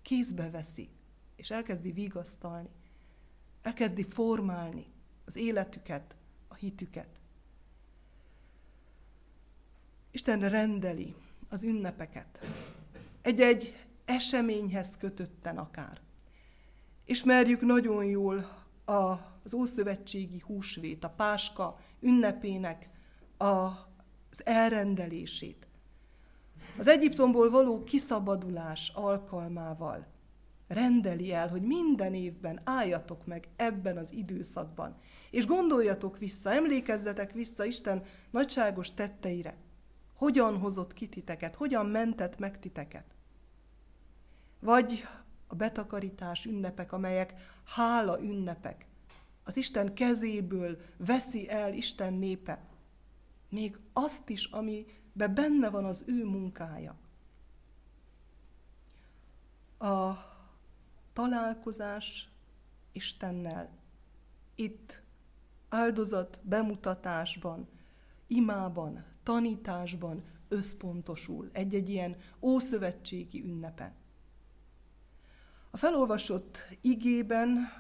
kézbe 0.02 0.50
veszi, 0.50 0.90
és 1.36 1.52
elkezdi 1.52 1.92
vigasztalni, 1.92 2.70
elkezdi 3.62 4.04
formálni 4.04 4.93
az 5.26 5.36
életüket, 5.36 6.16
a 6.48 6.56
hitüket. 6.56 7.20
Isten 10.12 10.50
rendeli 10.50 11.16
az 11.50 11.64
ünnepeket. 11.64 12.40
Egy-egy 13.22 13.86
eseményhez 14.06 14.98
kötötten 14.98 15.58
akár. 15.58 16.02
Ismerjük 17.06 17.62
nagyon 17.62 18.06
jól 18.06 18.66
az 18.86 19.54
Ószövetségi 19.54 20.40
húsvét, 20.40 21.04
a 21.04 21.10
Páska 21.10 21.80
ünnepének 22.00 22.90
az 23.38 24.46
elrendelését. 24.46 25.68
Az 26.78 26.88
Egyiptomból 26.88 27.50
való 27.50 27.84
kiszabadulás 27.84 28.92
alkalmával 28.96 30.13
rendeli 30.74 31.34
el, 31.34 31.50
hogy 31.50 31.62
minden 31.62 32.14
évben 32.14 32.62
álljatok 32.64 33.26
meg 33.26 33.48
ebben 33.56 33.98
az 33.98 34.12
időszakban, 34.12 34.98
és 35.32 35.46
gondoljatok 35.46 36.18
vissza, 36.18 36.52
emlékezzetek 36.52 37.32
vissza 37.32 37.66
Isten 37.66 38.04
nagyságos 38.32 38.94
tetteire. 38.94 39.58
Hogyan 40.14 40.58
hozott 40.58 40.94
ki 40.94 41.08
titeket, 41.08 41.56
hogyan 41.56 41.86
mentett 41.86 42.40
meg 42.40 42.60
titeket. 42.60 43.06
Vagy 44.60 45.08
a 45.48 45.56
betakarítás 45.56 46.46
ünnepek, 46.46 46.92
amelyek 46.92 47.34
hála 47.66 48.22
ünnepek. 48.22 48.86
Az 49.44 49.58
Isten 49.58 49.94
kezéből 49.94 50.78
veszi 50.98 51.50
el 51.50 51.74
Isten 51.74 52.14
népe. 52.14 52.66
Még 53.50 53.78
azt 53.94 54.30
is, 54.30 54.46
amiben 54.46 55.34
benne 55.34 55.70
van 55.70 55.86
az 55.86 56.04
ő 56.08 56.26
munkája. 56.26 56.96
A 59.78 60.33
találkozás 61.14 62.30
Istennel 62.92 63.70
itt 64.56 65.02
áldozat 65.70 66.40
bemutatásban, 66.44 67.68
imában, 68.28 69.04
tanításban 69.24 70.24
összpontosul 70.48 71.50
egy-egy 71.54 71.90
ilyen 71.90 72.16
ószövetségi 72.42 73.44
ünnepen. 73.44 73.94
A 75.72 75.78
felolvasott 75.78 76.58
igében, 76.82 77.72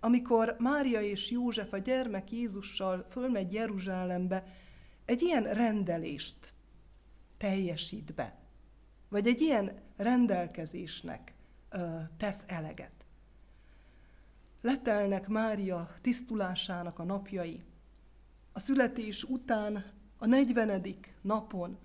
amikor 0.00 0.56
Mária 0.58 1.00
és 1.00 1.30
József 1.30 1.72
a 1.72 1.78
gyermek 1.78 2.32
Jézussal 2.32 3.06
fölmegy 3.10 3.52
Jeruzsálembe, 3.52 4.44
egy 5.04 5.22
ilyen 5.22 5.42
rendelést 5.42 6.54
teljesít 7.36 8.14
be, 8.14 8.38
vagy 9.08 9.26
egy 9.26 9.40
ilyen 9.40 9.80
rendelkezésnek 9.96 11.34
tesz 12.16 12.42
eleget. 12.46 12.92
Letelnek 14.60 15.28
Mária 15.28 15.94
tisztulásának 16.00 16.98
a 16.98 17.04
napjai. 17.04 17.62
A 18.52 18.60
születés 18.60 19.22
után 19.24 19.84
a 20.18 20.26
negyvenedik 20.26 21.14
napon 21.20 21.78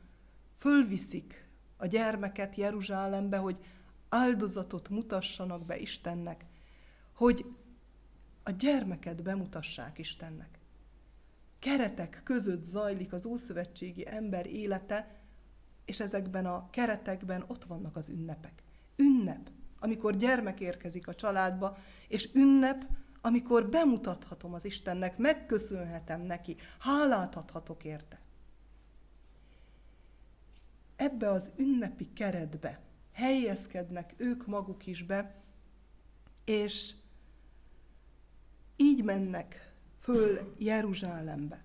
fölviszik 0.58 1.46
a 1.78 1.86
gyermeket 1.86 2.56
Jeruzsálembe, 2.56 3.38
hogy 3.38 3.58
áldozatot 4.10 4.90
mutassanak 4.90 5.66
be 5.66 5.78
Istennek, 5.78 6.46
hogy 7.14 7.46
a 8.44 8.52
gyermeket 8.52 9.24
bemutassák 9.24 9.98
Istennek. 9.98 10.60
Keretek 11.60 12.22
között 12.24 12.64
zajlik 12.64 13.14
az 13.14 13.26
ószövetségi 13.26 14.08
ember 14.08 14.46
élete, 14.48 15.20
és 15.86 16.00
ezekben 16.00 16.46
a 16.46 16.70
keretekben 16.70 17.44
ott 17.48 17.66
vannak 17.66 17.96
az 17.96 18.10
ünnepek. 18.10 18.64
Ünnep, 18.96 19.50
amikor 19.80 20.16
gyermek 20.16 20.60
érkezik 20.60 21.08
a 21.08 21.16
családba, 21.16 21.78
és 22.08 22.30
ünnep, 22.34 22.86
amikor 23.22 23.70
bemutathatom 23.70 24.54
az 24.54 24.66
Istennek, 24.66 25.18
megköszönhetem 25.18 26.22
neki, 26.22 26.56
hálát 26.80 27.36
adhatok 27.36 27.84
érte. 27.84 28.20
Ebbe 30.96 31.30
az 31.30 31.50
ünnepi 31.56 32.14
keretbe 32.14 32.80
helyezkednek 33.12 34.14
ők 34.18 34.48
maguk 34.48 34.86
is 34.86 35.04
be, 35.04 35.42
és 36.46 36.94
így 38.76 39.04
mennek 39.04 39.74
föl 40.00 40.54
Jeruzsálembe. 40.58 41.64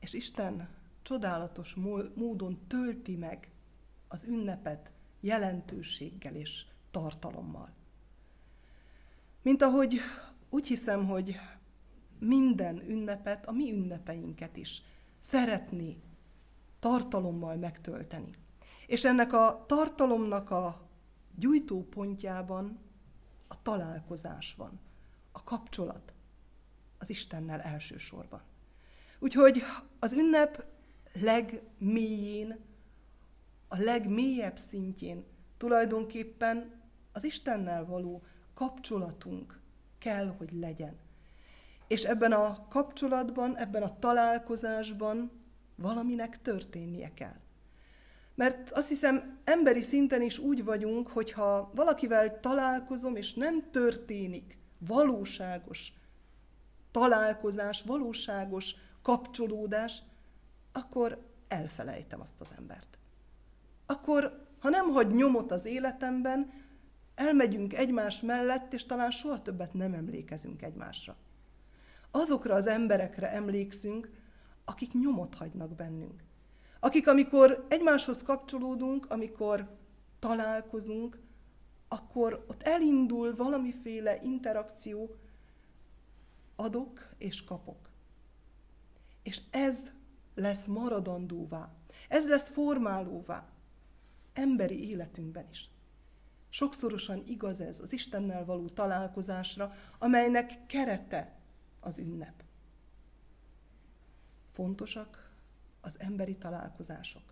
És 0.00 0.12
Isten 0.12 0.68
csodálatos 1.02 1.74
módon 2.14 2.66
tölti 2.66 3.16
meg 3.16 3.50
az 4.08 4.24
ünnepet 4.24 4.93
jelentőséggel 5.24 6.34
és 6.34 6.64
tartalommal. 6.90 7.72
Mint 9.42 9.62
ahogy 9.62 10.00
úgy 10.50 10.66
hiszem, 10.66 11.06
hogy 11.06 11.36
minden 12.18 12.90
ünnepet, 12.90 13.46
a 13.46 13.52
mi 13.52 13.72
ünnepeinket 13.72 14.56
is 14.56 14.82
szeretné 15.20 15.96
tartalommal 16.78 17.56
megtölteni. 17.56 18.30
És 18.86 19.04
ennek 19.04 19.32
a 19.32 19.64
tartalomnak 19.68 20.50
a 20.50 20.88
gyújtópontjában 21.36 22.78
a 23.48 23.62
találkozás 23.62 24.54
van, 24.54 24.80
a 25.32 25.44
kapcsolat 25.44 26.12
az 26.98 27.10
Istennel 27.10 27.60
elsősorban. 27.60 28.42
Úgyhogy 29.18 29.62
az 29.98 30.12
ünnep 30.12 30.64
legmélyén, 31.12 32.58
a 33.68 33.76
legmélyebb 33.76 34.58
szintjén 34.58 35.24
tulajdonképpen 35.56 36.82
az 37.12 37.24
Istennel 37.24 37.84
való 37.84 38.22
kapcsolatunk 38.54 39.60
kell, 39.98 40.26
hogy 40.26 40.52
legyen. 40.52 40.96
És 41.88 42.04
ebben 42.04 42.32
a 42.32 42.68
kapcsolatban, 42.68 43.56
ebben 43.56 43.82
a 43.82 43.98
találkozásban 43.98 45.30
valaminek 45.76 46.42
történnie 46.42 47.14
kell. 47.14 47.36
Mert 48.34 48.70
azt 48.70 48.88
hiszem, 48.88 49.40
emberi 49.44 49.80
szinten 49.80 50.22
is 50.22 50.38
úgy 50.38 50.64
vagyunk, 50.64 51.08
hogyha 51.08 51.70
valakivel 51.74 52.40
találkozom, 52.40 53.16
és 53.16 53.34
nem 53.34 53.70
történik 53.70 54.58
valóságos 54.78 55.92
találkozás, 56.90 57.82
valóságos 57.82 58.74
kapcsolódás, 59.02 60.02
akkor 60.72 61.26
elfelejtem 61.48 62.20
azt 62.20 62.40
az 62.40 62.52
embert. 62.58 62.98
Akkor, 63.86 64.46
ha 64.58 64.68
nem 64.68 64.90
hagy 64.90 65.10
nyomot 65.10 65.52
az 65.52 65.64
életemben, 65.64 66.52
elmegyünk 67.14 67.74
egymás 67.74 68.20
mellett, 68.20 68.72
és 68.72 68.86
talán 68.86 69.10
soha 69.10 69.42
többet 69.42 69.74
nem 69.74 69.94
emlékezünk 69.94 70.62
egymásra. 70.62 71.16
Azokra 72.10 72.54
az 72.54 72.66
emberekre 72.66 73.32
emlékszünk, 73.32 74.10
akik 74.64 74.92
nyomot 74.92 75.34
hagynak 75.34 75.74
bennünk. 75.74 76.22
Akik, 76.80 77.08
amikor 77.08 77.66
egymáshoz 77.68 78.22
kapcsolódunk, 78.22 79.06
amikor 79.12 79.76
találkozunk, 80.18 81.18
akkor 81.88 82.44
ott 82.48 82.62
elindul 82.62 83.34
valamiféle 83.34 84.22
interakció, 84.22 85.16
adok 86.56 87.08
és 87.18 87.44
kapok. 87.44 87.90
És 89.22 89.40
ez 89.50 89.78
lesz 90.34 90.64
maradandóvá, 90.64 91.72
ez 92.08 92.28
lesz 92.28 92.48
formálóvá 92.48 93.53
emberi 94.34 94.88
életünkben 94.88 95.48
is. 95.50 95.68
Sokszorosan 96.48 97.22
igaz 97.26 97.60
ez 97.60 97.80
az 97.80 97.92
Istennel 97.92 98.44
való 98.44 98.68
találkozásra, 98.68 99.72
amelynek 99.98 100.66
kerete 100.66 101.38
az 101.80 101.98
ünnep. 101.98 102.44
Fontosak 104.52 105.32
az 105.80 106.00
emberi 106.00 106.36
találkozások. 106.36 107.22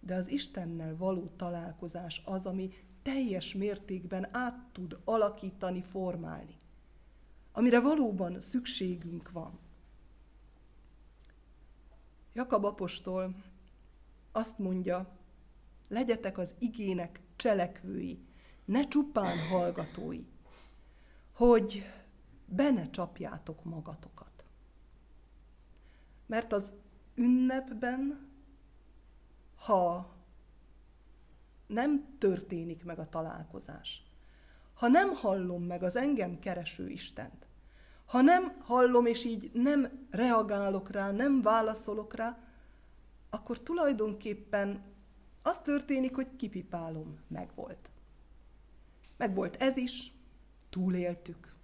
De 0.00 0.14
az 0.14 0.28
Istennel 0.28 0.96
való 0.96 1.26
találkozás 1.36 2.22
az, 2.24 2.46
ami 2.46 2.72
teljes 3.02 3.54
mértékben 3.54 4.36
át 4.36 4.72
tud 4.72 4.98
alakítani, 5.04 5.82
formálni. 5.82 6.58
Amire 7.52 7.80
valóban 7.80 8.40
szükségünk 8.40 9.30
van. 9.30 9.58
Jakab 12.32 12.64
apostol 12.64 13.34
azt 14.32 14.58
mondja, 14.58 15.18
legyetek 15.90 16.38
az 16.38 16.54
igének 16.58 17.20
cselekvői, 17.36 18.18
ne 18.64 18.88
csupán 18.88 19.38
hallgatói, 19.38 20.24
hogy 21.32 21.84
be 22.46 22.70
ne 22.70 22.90
csapjátok 22.90 23.64
magatokat. 23.64 24.44
Mert 26.26 26.52
az 26.52 26.72
ünnepben, 27.14 28.28
ha 29.56 30.14
nem 31.66 32.16
történik 32.18 32.84
meg 32.84 32.98
a 32.98 33.08
találkozás, 33.08 34.02
ha 34.74 34.88
nem 34.88 35.14
hallom 35.14 35.62
meg 35.62 35.82
az 35.82 35.96
engem 35.96 36.38
kereső 36.38 36.88
Istent, 36.88 37.46
ha 38.04 38.20
nem 38.20 38.56
hallom 38.60 39.06
és 39.06 39.24
így 39.24 39.50
nem 39.52 40.06
reagálok 40.10 40.90
rá, 40.90 41.10
nem 41.10 41.42
válaszolok 41.42 42.14
rá, 42.14 42.38
akkor 43.30 43.60
tulajdonképpen 43.60 44.89
az 45.42 45.58
történik, 45.58 46.14
hogy 46.14 46.36
kipipálom, 46.36 47.18
megvolt. 47.28 47.90
Megvolt 49.16 49.56
ez 49.56 49.76
is, 49.76 50.12
túléltük. 50.70 51.54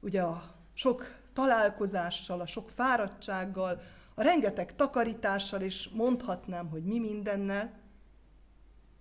Ugye 0.00 0.22
a 0.22 0.54
sok 0.72 1.18
találkozással, 1.32 2.40
a 2.40 2.46
sok 2.46 2.70
fáradtsággal, 2.70 3.80
a 4.14 4.22
rengeteg 4.22 4.74
takarítással, 4.74 5.60
és 5.60 5.88
mondhatnám, 5.88 6.68
hogy 6.68 6.84
mi 6.84 6.98
mindennel, 6.98 7.78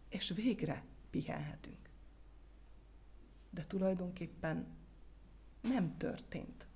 és 0.10 0.30
végre 0.36 0.84
pihenhetünk. 1.10 1.90
De 3.50 3.66
tulajdonképpen 3.66 4.68
nem 5.62 5.98
történt. 5.98 6.68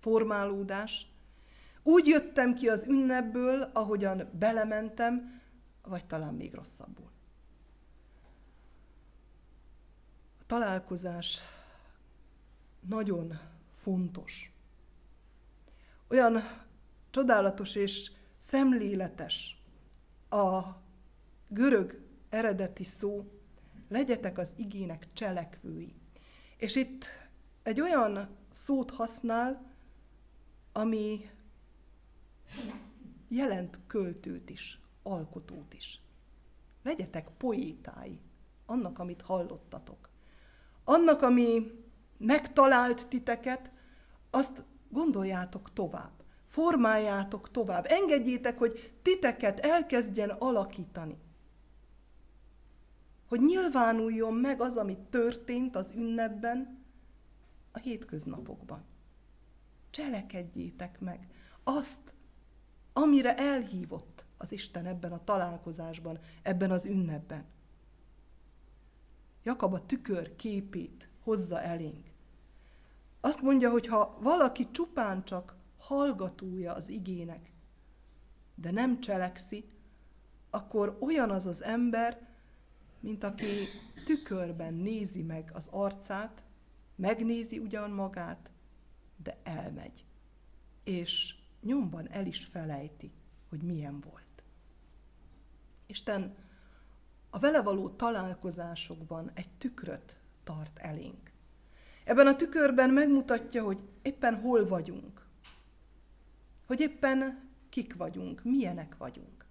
Formálódás. 0.00 1.06
Úgy 1.82 2.06
jöttem 2.06 2.54
ki 2.54 2.68
az 2.68 2.86
ünnepből, 2.86 3.70
ahogyan 3.72 4.28
belementem, 4.38 5.41
vagy 5.82 6.06
talán 6.06 6.34
még 6.34 6.54
rosszabbul. 6.54 7.10
A 10.40 10.44
találkozás 10.46 11.40
nagyon 12.80 13.38
fontos. 13.70 14.52
Olyan 16.08 16.42
csodálatos 17.10 17.74
és 17.74 18.10
szemléletes 18.38 19.62
a 20.28 20.60
görög 21.48 22.00
eredeti 22.28 22.84
szó, 22.84 23.30
legyetek 23.88 24.38
az 24.38 24.52
igének 24.56 25.06
cselekvői. 25.12 25.94
És 26.56 26.76
itt 26.76 27.04
egy 27.62 27.80
olyan 27.80 28.28
szót 28.50 28.90
használ, 28.90 29.72
ami 30.72 31.30
jelent 33.28 33.78
költőt 33.86 34.50
is, 34.50 34.81
alkotót 35.02 35.74
is. 35.74 36.00
Legyetek 36.82 37.28
poétái 37.38 38.20
annak, 38.66 38.98
amit 38.98 39.22
hallottatok. 39.22 40.08
Annak, 40.84 41.22
ami 41.22 41.70
megtalált 42.18 43.08
titeket, 43.08 43.70
azt 44.30 44.64
gondoljátok 44.88 45.72
tovább. 45.72 46.12
Formáljátok 46.46 47.50
tovább. 47.50 47.84
Engedjétek, 47.88 48.58
hogy 48.58 48.92
titeket 49.02 49.60
elkezdjen 49.60 50.30
alakítani. 50.30 51.18
Hogy 53.28 53.40
nyilvánuljon 53.40 54.34
meg 54.34 54.60
az, 54.60 54.76
ami 54.76 54.96
történt 55.10 55.76
az 55.76 55.92
ünnepben, 55.92 56.84
a 57.72 57.78
hétköznapokban. 57.78 58.84
Cselekedjétek 59.90 61.00
meg 61.00 61.28
azt, 61.64 62.14
amire 62.92 63.36
elhívott 63.36 64.11
az 64.42 64.52
Isten 64.52 64.86
ebben 64.86 65.12
a 65.12 65.24
találkozásban, 65.24 66.18
ebben 66.42 66.70
az 66.70 66.86
ünnepben. 66.86 67.44
Jakab 69.42 69.72
a 69.72 69.86
tükör 69.86 70.36
képét 70.36 71.08
hozza 71.22 71.60
elénk. 71.60 72.10
Azt 73.20 73.40
mondja, 73.42 73.70
hogy 73.70 73.86
ha 73.86 74.18
valaki 74.20 74.70
csupán 74.70 75.24
csak 75.24 75.56
hallgatója 75.78 76.72
az 76.72 76.88
igének, 76.88 77.52
de 78.54 78.70
nem 78.70 79.00
cselekszi, 79.00 79.64
akkor 80.50 80.96
olyan 81.00 81.30
az 81.30 81.46
az 81.46 81.62
ember, 81.62 82.28
mint 83.00 83.24
aki 83.24 83.68
tükörben 84.04 84.74
nézi 84.74 85.22
meg 85.22 85.50
az 85.54 85.68
arcát, 85.70 86.42
megnézi 86.94 87.58
ugyan 87.58 87.90
magát, 87.90 88.50
de 89.22 89.36
elmegy. 89.42 90.04
És 90.84 91.34
nyomban 91.60 92.10
el 92.10 92.26
is 92.26 92.44
felejti, 92.44 93.12
hogy 93.48 93.62
milyen 93.62 94.00
volt. 94.00 94.31
Isten 95.92 96.34
a 97.30 97.38
vele 97.38 97.62
való 97.62 97.88
találkozásokban 97.88 99.30
egy 99.34 99.48
tükröt 99.58 100.16
tart 100.44 100.78
elénk. 100.78 101.32
Ebben 102.04 102.26
a 102.26 102.36
tükörben 102.36 102.90
megmutatja, 102.90 103.64
hogy 103.64 103.82
éppen 104.02 104.40
hol 104.40 104.68
vagyunk, 104.68 105.26
hogy 106.66 106.80
éppen 106.80 107.50
kik 107.68 107.94
vagyunk, 107.96 108.44
milyenek 108.44 108.96
vagyunk. 108.98 109.44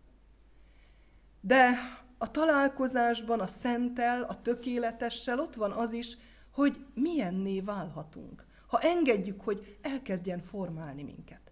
De 1.41 1.69
a 2.17 2.31
találkozásban, 2.31 3.39
a 3.39 3.47
szentel, 3.47 4.23
a 4.23 4.41
tökéletessel 4.41 5.39
ott 5.39 5.55
van 5.55 5.71
az 5.71 5.91
is, 5.91 6.17
hogy 6.51 6.85
milyenné 6.93 7.59
válhatunk, 7.59 8.45
ha 8.67 8.79
engedjük, 8.79 9.41
hogy 9.41 9.77
elkezdjen 9.81 10.41
formálni 10.41 11.03
minket. 11.03 11.51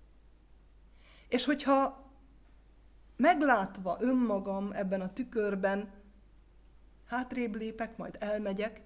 És 1.28 1.45
hogyha 1.45 2.08
meglátva 3.19 3.97
önmagam 3.99 4.71
ebben 4.71 5.01
a 5.01 5.13
tükörben, 5.13 5.91
hátrébb 7.05 7.55
lépek, 7.55 7.97
majd 7.97 8.15
elmegyek, 8.19 8.82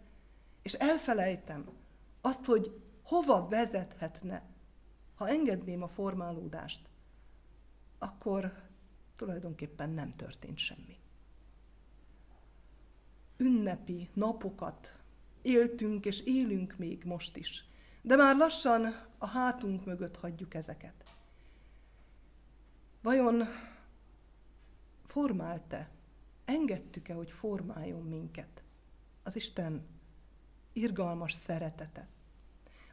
és 0.62 0.74
elfelejtem 0.74 1.66
azt, 2.22 2.46
hogy 2.46 2.82
hova 3.04 3.48
vezethetne, 3.48 4.44
ha 5.16 5.28
engedném 5.28 5.84
a 5.84 5.88
formálódást, 5.88 6.90
akkor 7.98 8.54
tulajdonképpen 9.16 9.90
nem 9.90 10.16
történt 10.16 10.58
semmi. 10.58 10.98
Ünnepi 13.38 14.10
napokat 14.14 15.00
éltünk 15.42 16.06
és 16.06 16.20
élünk 16.20 16.78
még 16.78 17.04
most 17.04 17.38
is, 17.38 17.66
de 18.02 18.16
már 18.16 18.38
lassan 18.38 18.96
a 19.18 19.28
hátunk 19.28 19.86
mögött 19.86 20.18
hagyjuk 20.18 20.54
ezeket. 20.54 21.16
Vajon 23.02 23.44
formált-e, 25.14 25.90
engedtük-e, 26.46 27.14
hogy 27.14 27.32
formáljon 27.32 28.04
minket 28.04 28.64
az 29.24 29.36
Isten 29.36 29.86
irgalmas 30.74 31.34
szeretete? 31.34 32.08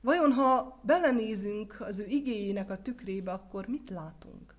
Vajon 0.00 0.33
ha 0.33 0.80
belenézünk 0.83 1.80
az 1.80 1.98
ő 1.98 2.06
igényének 2.06 2.70
a 2.70 2.83
tükrébe, 2.83 3.33
akkor 3.33 3.66
mit 3.66 3.90
látunk? 3.90 4.54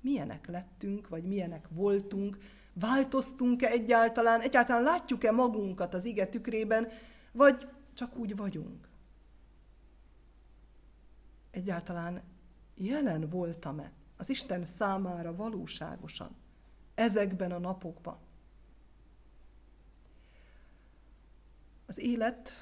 milyenek 0.00 0.46
lettünk, 0.46 1.08
vagy 1.08 1.24
milyenek 1.24 1.68
voltunk, 1.70 2.38
változtunk-e 2.72 3.68
egyáltalán, 3.68 4.40
egyáltalán 4.40 4.82
látjuk-e 4.82 5.30
magunkat 5.30 5.94
az 5.94 6.04
ige 6.04 6.26
tükrében, 6.26 6.88
vagy 7.32 7.68
csak 7.94 8.16
úgy 8.16 8.36
vagyunk. 8.36 8.88
Egyáltalán 11.50 12.22
jelen 12.74 13.28
voltam-e 13.28 13.92
az 14.16 14.28
Isten 14.28 14.64
számára 14.64 15.36
valóságosan 15.36 16.36
ezekben 16.94 17.52
a 17.52 17.58
napokban. 17.58 18.18
Az 21.86 21.98
élet 21.98 22.52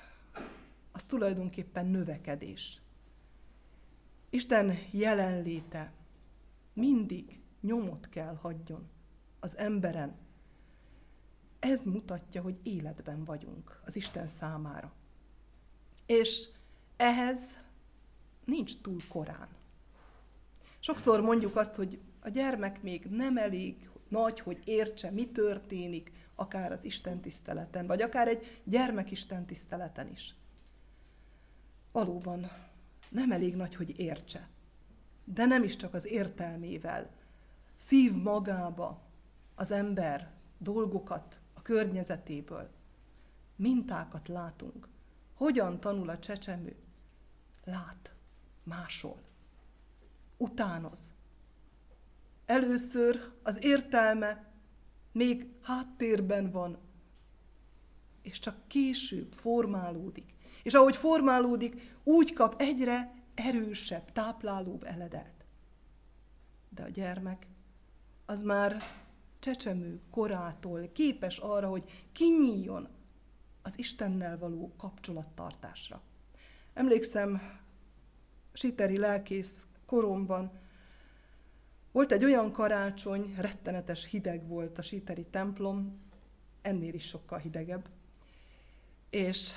az 0.92 1.02
tulajdonképpen 1.02 1.86
növekedés. 1.86 2.80
Isten 4.30 4.76
jelenléte 4.90 5.92
mindig 6.72 7.40
nyomot 7.60 8.08
kell 8.08 8.34
hagyjon 8.34 8.88
az 9.40 9.56
emberen. 9.56 10.16
Ez 11.58 11.80
mutatja, 11.80 12.42
hogy 12.42 12.58
életben 12.62 13.24
vagyunk 13.24 13.80
az 13.84 13.96
Isten 13.96 14.26
számára. 14.26 14.92
És 16.06 16.48
ehhez 16.96 17.40
nincs 18.44 18.80
túl 18.80 19.00
korán. 19.08 19.48
Sokszor 20.80 21.20
mondjuk 21.20 21.56
azt, 21.56 21.74
hogy 21.74 22.00
a 22.20 22.28
gyermek 22.28 22.82
még 22.82 23.04
nem 23.04 23.36
elég 23.36 23.90
nagy, 24.08 24.40
hogy 24.40 24.60
értse, 24.64 25.10
mi 25.10 25.30
történik, 25.30 26.12
akár 26.34 26.72
az 26.72 26.84
Isten 26.84 27.20
tiszteleten, 27.20 27.86
vagy 27.86 28.02
akár 28.02 28.28
egy 28.28 28.60
gyermek 28.64 29.10
Isten 29.10 29.46
tiszteleten 29.46 30.08
is. 30.08 30.34
Valóban 31.92 32.50
nem 33.08 33.32
elég 33.32 33.56
nagy, 33.56 33.74
hogy 33.74 33.98
értse, 33.98 34.48
de 35.24 35.44
nem 35.44 35.62
is 35.62 35.76
csak 35.76 35.94
az 35.94 36.06
értelmével. 36.06 37.10
Szív 37.76 38.12
magába 38.12 39.02
az 39.54 39.70
ember 39.70 40.30
dolgokat 40.58 41.40
a 41.54 41.62
környezetéből. 41.62 42.70
Mintákat 43.56 44.28
látunk. 44.28 44.88
Hogyan 45.34 45.80
tanul 45.80 46.08
a 46.08 46.18
csecsemő? 46.18 46.76
Lát, 47.64 48.14
másol, 48.62 49.20
utánoz. 50.40 50.98
Először 52.46 53.32
az 53.42 53.64
értelme 53.64 54.52
még 55.12 55.48
háttérben 55.62 56.50
van, 56.50 56.78
és 58.22 58.38
csak 58.38 58.68
később 58.68 59.32
formálódik. 59.32 60.34
És 60.62 60.74
ahogy 60.74 60.96
formálódik, 60.96 61.94
úgy 62.04 62.32
kap 62.32 62.60
egyre 62.60 63.14
erősebb, 63.34 64.12
táplálóbb 64.12 64.84
eledelt. 64.84 65.44
De 66.68 66.82
a 66.82 66.88
gyermek 66.88 67.46
az 68.26 68.42
már 68.42 68.82
csecsemő 69.38 70.00
korától 70.10 70.88
képes 70.92 71.38
arra, 71.38 71.68
hogy 71.68 72.08
kinyíljon 72.12 72.88
az 73.62 73.78
Istennel 73.78 74.38
való 74.38 74.72
kapcsolattartásra. 74.76 76.02
Emlékszem, 76.74 77.40
siteri 78.52 78.98
lelkész 78.98 79.66
koromban 79.90 80.50
volt 81.92 82.12
egy 82.12 82.24
olyan 82.24 82.52
karácsony, 82.52 83.34
rettenetes 83.38 84.04
hideg 84.04 84.48
volt 84.48 84.78
a 84.78 84.82
siteri 84.82 85.24
templom, 85.24 86.00
ennél 86.62 86.94
is 86.94 87.06
sokkal 87.06 87.38
hidegebb, 87.38 87.88
és 89.10 89.52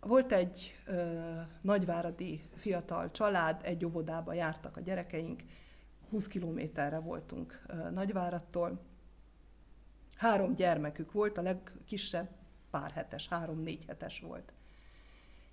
volt 0.00 0.32
egy 0.32 0.74
ö, 0.86 1.20
nagyváradi 1.60 2.42
fiatal 2.54 3.10
család, 3.10 3.60
egy 3.64 3.84
óvodába 3.84 4.32
jártak 4.32 4.76
a 4.76 4.80
gyerekeink, 4.80 5.42
20 6.10 6.26
kilométerre 6.26 6.98
voltunk 6.98 7.62
ö, 7.66 7.90
Nagyváradtól. 7.90 8.80
Három 10.16 10.54
gyermekük 10.54 11.12
volt, 11.12 11.38
a 11.38 11.42
legkisebb 11.42 12.28
pár 12.70 12.90
hetes, 12.90 13.28
három-négy 13.28 13.84
hetes 13.84 14.20
volt. 14.20 14.52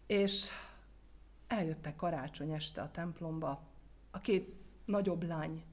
És 0.07 0.47
eljöttek 1.47 1.95
karácsony 1.95 2.51
este 2.51 2.82
a 2.82 2.91
templomba, 2.91 3.67
a 4.12 4.20
két 4.20 4.55
nagyobb 4.86 5.24
lány 5.24 5.64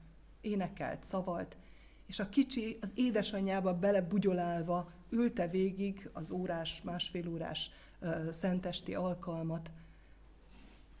énekelt, 0.41 1.03
szavalt, 1.03 1.57
és 2.05 2.19
a 2.19 2.29
kicsi 2.29 2.77
az 2.81 2.91
édesanyjába 2.95 3.73
belebugyolálva 3.73 4.91
ülte 5.09 5.47
végig 5.47 6.09
az 6.13 6.31
órás, 6.31 6.81
másfél 6.81 7.27
órás 7.27 7.71
uh, 7.99 8.31
szentesti 8.31 8.95
alkalmat. 8.95 9.71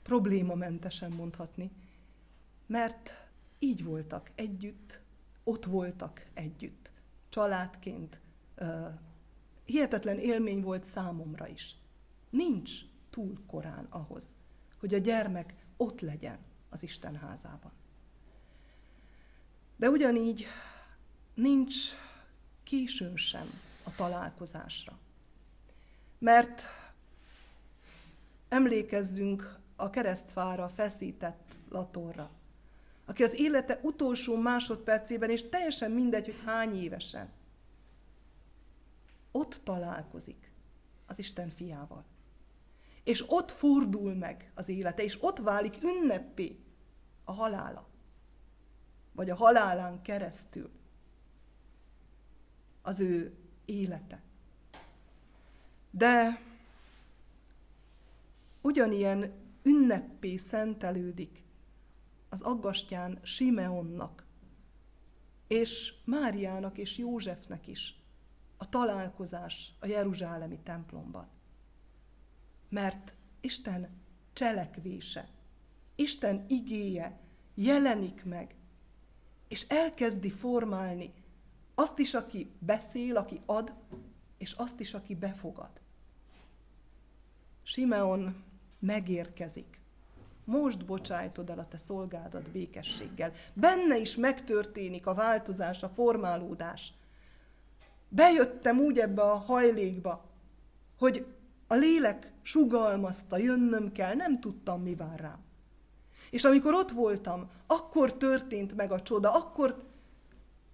Problémamentesen 0.01 1.11
mondhatni, 1.11 1.71
mert 2.65 3.29
így 3.59 3.83
voltak 3.83 4.31
együtt, 4.35 4.99
ott 5.43 5.65
voltak 5.65 6.25
együtt, 6.33 6.91
családként. 7.29 8.19
Uh, 8.57 8.87
hihetetlen 9.65 10.19
élmény 10.19 10.61
volt 10.61 10.85
számomra 10.85 11.47
is. 11.47 11.75
Nincs 12.29 12.71
túl 13.09 13.45
korán 13.45 13.85
ahhoz, 13.89 14.23
hogy 14.79 14.93
a 14.93 14.97
gyermek 14.97 15.53
ott 15.77 16.01
legyen 16.01 16.37
az 16.69 16.83
Isten 16.83 17.15
házában. 17.15 17.71
De 19.75 19.89
ugyanígy 19.89 20.45
nincs 21.33 21.75
későn 22.63 23.15
sem 23.15 23.61
a 23.83 23.95
találkozásra. 23.95 24.97
Mert 26.19 26.63
emlékezzünk 28.49 29.57
a 29.75 29.89
keresztfára 29.89 30.69
feszített 30.69 31.55
latorra, 31.69 32.29
aki 33.05 33.23
az 33.23 33.33
élete 33.39 33.79
utolsó 33.81 34.35
másodpercében, 34.35 35.29
és 35.29 35.49
teljesen 35.49 35.91
mindegy, 35.91 36.25
hogy 36.25 36.41
hány 36.45 36.75
évesen, 36.75 37.29
ott 39.31 39.61
találkozik 39.63 40.51
az 41.05 41.19
Isten 41.19 41.49
fiával. 41.49 42.03
És 43.07 43.23
ott 43.27 43.51
fordul 43.51 44.13
meg 44.13 44.51
az 44.55 44.69
élete, 44.69 45.03
és 45.03 45.17
ott 45.21 45.37
válik 45.37 45.83
ünnepé 45.83 46.59
a 47.23 47.31
halála. 47.31 47.87
Vagy 49.11 49.29
a 49.29 49.35
halálán 49.35 50.01
keresztül 50.01 50.71
az 52.81 52.99
ő 52.99 53.37
élete. 53.65 54.21
De 55.91 56.41
ugyanilyen 58.61 59.33
ünnepé 59.63 60.37
szentelődik 60.37 61.43
az 62.29 62.41
aggastyán 62.41 63.19
Simeonnak, 63.23 64.25
és 65.47 65.93
Máriának 66.05 66.77
és 66.77 66.97
Józsefnek 66.97 67.67
is 67.67 67.95
a 68.57 68.69
találkozás 68.69 69.73
a 69.79 69.85
Jeruzsálemi 69.85 70.59
templomban. 70.59 71.35
Mert 72.69 73.13
Isten 73.41 73.89
cselekvése, 74.33 75.27
Isten 75.95 76.45
igéje 76.47 77.19
jelenik 77.55 78.23
meg, 78.25 78.55
és 79.47 79.67
elkezdi 79.67 80.29
formálni 80.29 81.13
azt 81.75 81.99
is, 81.99 82.13
aki 82.13 82.51
beszél, 82.59 83.15
aki 83.15 83.41
ad, 83.45 83.73
és 84.37 84.51
azt 84.51 84.79
is, 84.79 84.93
aki 84.93 85.15
befogad. 85.15 85.81
Simeon 87.63 88.43
megérkezik. 88.79 89.79
Most 90.43 90.85
bocsájtod 90.85 91.49
el 91.49 91.59
a 91.59 91.67
te 91.67 91.77
szolgádat 91.77 92.49
békességgel. 92.49 93.31
Benne 93.53 93.97
is 93.97 94.15
megtörténik 94.15 95.07
a 95.07 95.13
változás, 95.13 95.83
a 95.83 95.89
formálódás. 95.89 96.93
Bejöttem 98.09 98.79
úgy 98.79 98.99
ebbe 98.99 99.21
a 99.21 99.35
hajlékba, 99.35 100.25
hogy 100.97 101.25
a 101.67 101.75
lélek 101.75 102.31
sugalmazta, 102.47 103.37
jönnöm 103.37 103.91
kell, 103.91 104.13
nem 104.13 104.39
tudtam, 104.39 104.81
mi 104.81 104.95
vár 104.95 105.19
rám. 105.19 105.39
És 106.29 106.43
amikor 106.43 106.73
ott 106.73 106.91
voltam, 106.91 107.49
akkor 107.65 108.13
történt 108.13 108.75
meg 108.75 108.91
a 108.91 109.01
csoda, 109.01 109.31
akkor 109.31 109.83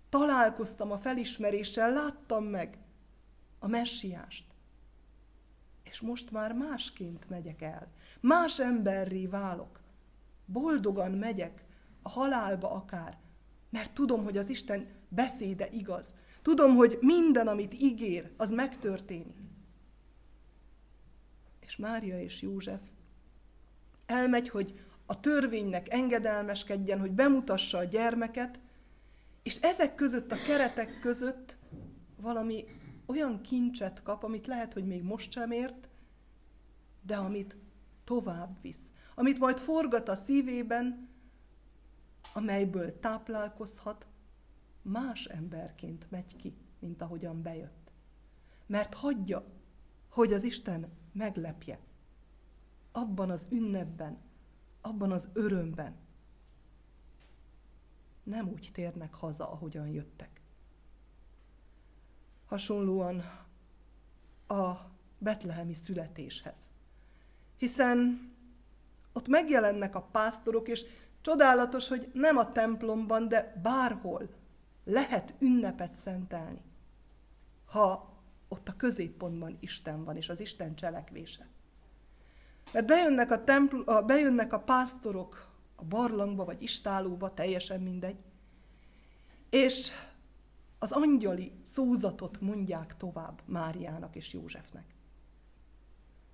találkoztam 0.09 0.91
a 0.91 0.97
felismeréssel, 0.97 1.93
láttam 1.93 2.43
meg 2.43 2.77
a 3.59 3.67
messiást. 3.67 4.45
És 5.83 6.01
most 6.01 6.31
már 6.31 6.53
másként 6.53 7.29
megyek 7.29 7.61
el. 7.61 7.87
Más 8.21 8.59
emberré 8.59 9.25
válok. 9.25 9.79
Boldogan 10.45 11.11
megyek 11.11 11.65
a 12.01 12.09
halálba 12.09 12.71
akár, 12.71 13.17
mert 13.69 13.93
tudom, 13.93 14.23
hogy 14.23 14.37
az 14.37 14.49
Isten 14.49 14.87
beszéde 15.09 15.67
igaz. 15.67 16.05
Tudom, 16.41 16.75
hogy 16.75 16.97
minden, 17.01 17.47
amit 17.47 17.73
ígér, 17.73 18.31
az 18.37 18.51
megtörténik. 18.51 19.43
És 21.65 21.75
Mária 21.75 22.21
és 22.21 22.41
József 22.41 22.81
elmegy, 24.05 24.49
hogy 24.49 24.79
a 25.05 25.19
törvénynek 25.19 25.93
engedelmeskedjen, 25.93 26.99
hogy 26.99 27.11
bemutassa 27.11 27.77
a 27.77 27.83
gyermeket, 27.83 28.59
és 29.43 29.55
ezek 29.55 29.95
között, 29.95 30.31
a 30.31 30.41
keretek 30.41 30.99
között 30.99 31.57
valami 32.15 32.65
olyan 33.05 33.41
kincset 33.41 34.03
kap, 34.03 34.23
amit 34.23 34.47
lehet, 34.47 34.73
hogy 34.73 34.85
még 34.85 35.03
most 35.03 35.31
sem 35.31 35.51
ért, 35.51 35.87
de 37.01 37.15
amit 37.15 37.55
tovább 38.03 38.61
visz, 38.61 38.91
amit 39.15 39.39
majd 39.39 39.57
forgat 39.57 40.09
a 40.09 40.15
szívében, 40.15 41.09
amelyből 42.33 42.99
táplálkozhat, 42.99 44.07
más 44.81 45.25
emberként 45.25 46.05
megy 46.09 46.35
ki, 46.35 46.53
mint 46.79 47.01
ahogyan 47.01 47.41
bejött. 47.41 47.91
Mert 48.65 48.93
hagyja, 48.93 49.45
hogy 50.13 50.33
az 50.33 50.43
Isten 50.43 50.91
meglepje. 51.11 51.79
Abban 52.91 53.29
az 53.29 53.45
ünnepben, 53.49 54.17
abban 54.81 55.11
az 55.11 55.29
örömben. 55.33 55.95
Nem 58.23 58.47
úgy 58.47 58.69
térnek 58.73 59.13
haza, 59.13 59.51
ahogyan 59.51 59.87
jöttek. 59.87 60.41
Hasonlóan 62.45 63.19
a 64.47 64.73
betlehemi 65.17 65.73
születéshez. 65.73 66.57
Hiszen 67.57 68.31
ott 69.13 69.27
megjelennek 69.27 69.95
a 69.95 70.01
pásztorok, 70.01 70.67
és 70.67 70.85
csodálatos, 71.21 71.87
hogy 71.87 72.11
nem 72.13 72.37
a 72.37 72.49
templomban, 72.49 73.27
de 73.27 73.59
bárhol 73.63 74.29
lehet 74.83 75.33
ünnepet 75.39 75.95
szentelni, 75.95 76.61
ha 77.65 78.12
ott 78.53 78.69
a 78.69 78.75
középpontban 78.75 79.57
Isten 79.59 80.03
van, 80.03 80.15
és 80.15 80.29
az 80.29 80.39
Isten 80.39 80.75
cselekvése. 80.75 81.47
Mert 82.73 82.85
bejönnek 82.85 83.31
a, 83.31 83.43
templ, 83.43 83.79
a, 83.81 84.01
bejönnek 84.01 84.53
a 84.53 84.59
pásztorok 84.59 85.51
a 85.75 85.83
barlangba, 85.83 86.45
vagy 86.45 86.61
istálóba, 86.61 87.33
teljesen 87.33 87.81
mindegy, 87.81 88.17
és 89.49 89.91
az 90.79 90.91
angyali 90.91 91.51
szózatot 91.63 92.41
mondják 92.41 92.97
tovább 92.97 93.41
Máriának 93.45 94.15
és 94.15 94.33
Józsefnek. 94.33 94.85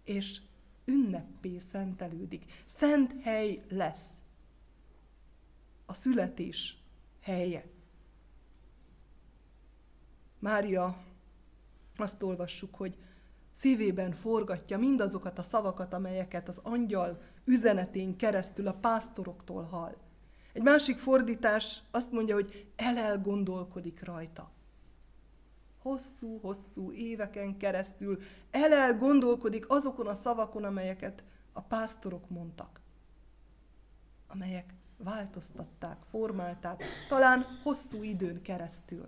És 0.04 0.42
ünnepé 0.86 1.60
szentelődik. 1.72 2.52
Szent 2.66 3.14
hely 3.22 3.64
lesz. 3.70 4.08
A 5.86 5.94
születés 5.94 6.78
helye. 7.22 7.66
Mária, 10.40 11.09
azt 12.00 12.24
olvassuk, 12.24 12.76
hogy 12.76 12.98
szívében 13.52 14.12
forgatja 14.12 14.78
mindazokat 14.78 15.40
a 15.40 15.44
szavakat, 15.44 15.94
amelyeket 15.94 16.48
az 16.48 16.60
angyal 16.64 17.22
üzenetén 17.46 18.16
keresztül 18.16 18.68
a 18.68 18.74
pásztoroktól 18.74 19.64
hall. 19.64 19.96
Egy 20.54 20.62
másik 20.62 20.98
fordítás 20.98 21.82
azt 21.92 22.12
mondja, 22.12 22.36
hogy 22.36 22.68
elel 22.76 23.22
gondolkodik 23.22 24.04
rajta. 24.04 24.52
Hosszú-hosszú 25.82 26.92
éveken 26.92 27.58
keresztül 27.58 28.20
elel 28.52 28.98
gondolkodik 28.98 29.70
azokon 29.70 30.08
a 30.08 30.14
szavakon, 30.14 30.64
amelyeket 30.64 31.24
a 31.54 31.62
pásztorok 31.62 32.30
mondtak. 32.30 32.82
Amelyek 34.28 34.74
változtatták, 34.98 35.98
formálták, 36.10 36.84
talán 37.08 37.46
hosszú 37.64 38.04
időn 38.04 38.42
keresztül. 38.42 39.08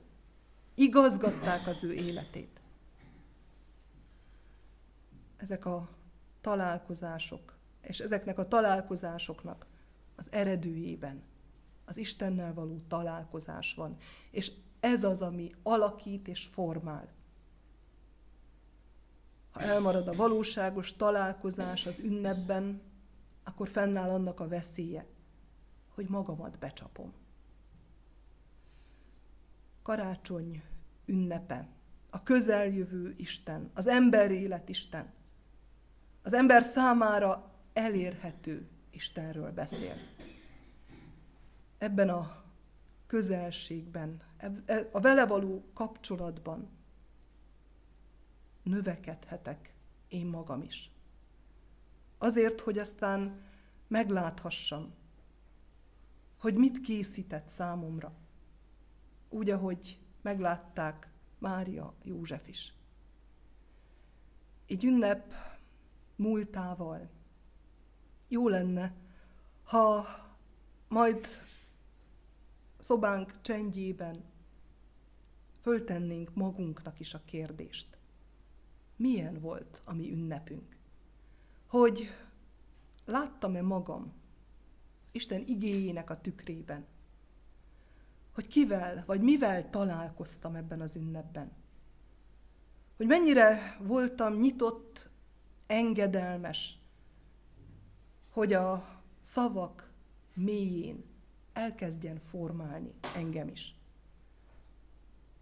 Igazgatták 0.76 1.68
az 1.68 1.84
ő 1.84 1.94
életét. 1.94 2.61
Ezek 5.42 5.66
a 5.66 5.90
találkozások, 6.42 7.58
és 7.82 8.00
ezeknek 8.00 8.38
a 8.38 8.48
találkozásoknak 8.48 9.66
az 10.16 10.28
eredőjében 10.32 11.24
az 11.86 11.98
Istennel 11.98 12.54
való 12.54 12.82
találkozás 12.88 13.74
van. 13.74 13.98
És 14.32 14.52
ez 14.80 15.04
az, 15.04 15.22
ami 15.22 15.56
alakít 15.64 16.28
és 16.28 16.46
formál. 16.46 17.14
Ha 19.52 19.62
elmarad 19.62 20.08
a 20.08 20.14
valóságos 20.14 20.96
találkozás 20.96 21.86
az 21.86 22.00
ünnepben, 22.00 22.82
akkor 23.44 23.70
fennáll 23.70 24.10
annak 24.10 24.40
a 24.40 24.48
veszélye, 24.48 25.06
hogy 25.88 26.10
magamat 26.10 26.58
becsapom. 26.58 27.14
Karácsony 29.82 30.64
ünnepe, 31.06 31.68
a 32.10 32.24
közeljövő 32.24 33.14
Isten, 33.18 33.72
az 33.74 33.88
ember 33.88 34.32
élet 34.32 34.70
Isten, 34.70 35.14
az 36.22 36.34
ember 36.34 36.64
számára 36.64 37.52
elérhető 37.74 38.70
Istenről 38.90 39.52
beszél 39.52 39.96
ebben 41.78 42.10
a 42.10 42.44
közelségben, 43.08 44.22
e, 44.66 44.88
a 44.92 45.00
vele 45.00 45.26
való 45.26 45.64
kapcsolatban 45.74 46.70
növekedhetek 48.64 49.74
én 50.08 50.26
magam 50.26 50.62
is. 50.62 50.92
Azért, 52.18 52.60
hogy 52.62 52.78
aztán 52.78 53.42
megláthassam, 53.88 54.94
hogy 56.38 56.56
mit 56.56 56.82
készített 56.82 57.50
számomra. 57.50 58.14
Úgy, 59.30 59.50
ahogy 59.50 60.00
meglátták 60.22 61.10
Mária, 61.38 61.94
József 62.04 62.48
is. 62.48 62.74
Egy 64.68 64.84
ünnep 64.86 65.34
múltával 66.16 67.10
jó 68.28 68.48
lenne, 68.48 68.94
ha 69.64 70.06
majd 70.88 71.28
szobánk 72.80 73.42
csendjében 73.42 74.24
föltennénk 75.62 76.34
magunknak 76.34 77.00
is 77.00 77.14
a 77.14 77.22
kérdést. 77.26 77.98
Milyen 78.96 79.40
volt 79.40 79.82
a 79.84 79.94
mi 79.94 80.12
ünnepünk? 80.12 80.78
Hogy 81.68 82.10
láttam-e 83.06 83.62
magam 83.62 84.14
Isten 85.12 85.44
igéjének 85.46 86.10
a 86.10 86.22
tükrében? 86.22 86.86
Hogy 88.34 88.48
kivel 88.48 89.04
vagy 89.06 89.22
mivel 89.22 89.70
találkoztam 89.70 90.56
ebben 90.56 90.82
az 90.82 90.96
ünnepben? 90.96 91.52
Hogy 92.98 93.06
mennyire 93.08 93.78
voltam 93.82 94.34
nyitott, 94.34 95.11
engedelmes, 95.72 96.78
hogy 98.30 98.54
a 98.54 99.00
szavak 99.22 99.92
mélyén 100.34 101.04
elkezdjen 101.54 102.20
formálni 102.20 102.94
engem 103.16 103.48
is. 103.48 103.76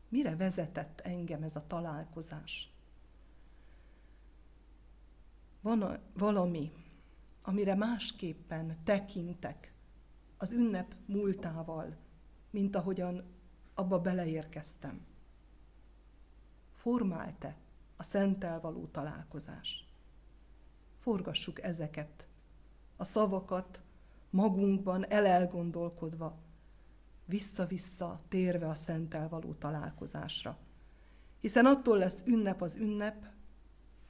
Mire 0.10 0.36
vezetett 0.36 1.00
engem 1.00 1.44
ez 1.44 1.56
a 1.56 1.68
találkozás? 1.68 2.72
Van 5.62 6.00
valami, 6.14 6.72
amire 7.42 7.76
másképpen 7.76 8.84
tekintek 8.84 9.74
az 10.38 10.52
ünnep 10.52 10.96
múltával, 11.06 11.98
mint 12.50 12.76
ahogyan 12.76 13.24
abba 13.74 14.00
beleérkeztem. 14.02 15.06
Formált-e 16.74 17.58
a 17.98 18.04
szentel 18.04 18.60
való 18.60 18.86
találkozás? 18.86 19.89
Forgassuk 21.00 21.62
ezeket, 21.64 22.26
a 22.96 23.04
szavakat, 23.04 23.82
magunkban 24.30 25.06
elelgondolkodva, 25.10 26.38
vissza-vissza 27.26 28.22
térve 28.30 28.68
a 28.70 28.76
szentel 28.76 29.30
való 29.30 29.54
találkozásra. 29.54 30.58
Hiszen 31.40 31.66
attól 31.66 31.98
lesz 31.98 32.22
ünnep 32.26 32.62
az 32.62 32.76
ünnep, 32.76 33.26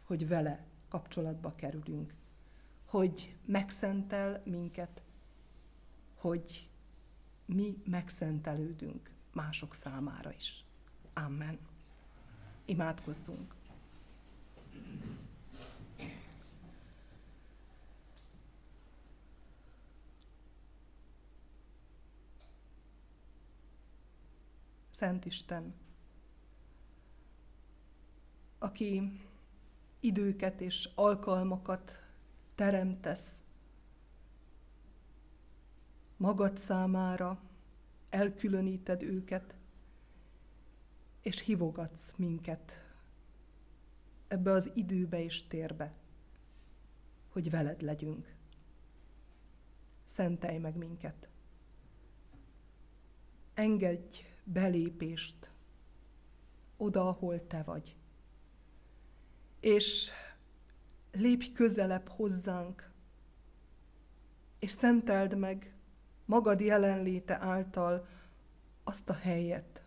hogy 0.04 0.28
vele 0.28 0.66
kapcsolatba 0.90 1.56
kerülünk, 1.56 2.14
hogy 2.86 3.36
megszentel 3.46 4.42
minket, 4.46 5.02
hogy 6.16 6.70
mi 7.46 7.82
megszentelődünk 7.86 9.12
mások 9.34 9.74
számára 9.74 10.34
is. 10.34 10.64
Amen. 11.14 11.60
Imádkozzunk. 12.66 13.56
Szent 25.00 25.26
Isten, 25.26 25.74
aki 28.58 29.22
időket 30.00 30.62
és 30.62 30.90
alkalmakat 30.96 31.92
teremtesz 32.56 33.36
magad 36.18 36.58
számára, 36.58 37.42
elkülöníted 38.10 39.02
őket, 39.02 39.56
és 41.22 41.42
hívogatsz 41.42 42.14
minket 42.16 42.84
ebbe 44.28 44.52
az 44.52 44.72
időbe 44.74 45.24
és 45.24 45.48
térbe, 45.48 45.94
hogy 47.30 47.50
veled 47.50 47.82
legyünk. 47.82 48.36
Szentelj 50.06 50.58
meg 50.58 50.76
minket. 50.76 51.30
Engedj 53.54 54.29
belépést 54.54 55.52
oda, 56.78 57.08
ahol 57.08 57.48
te 57.48 57.64
vagy. 57.64 57.96
És 59.60 60.12
lépj 61.12 61.52
közelebb 61.52 62.08
hozzánk, 62.08 62.92
és 64.60 64.72
szenteld 64.72 65.38
meg 65.38 65.74
magad 66.26 66.60
jelenléte 66.60 67.42
által 67.42 68.08
azt 68.84 69.10
a 69.10 69.14
helyet, 69.14 69.84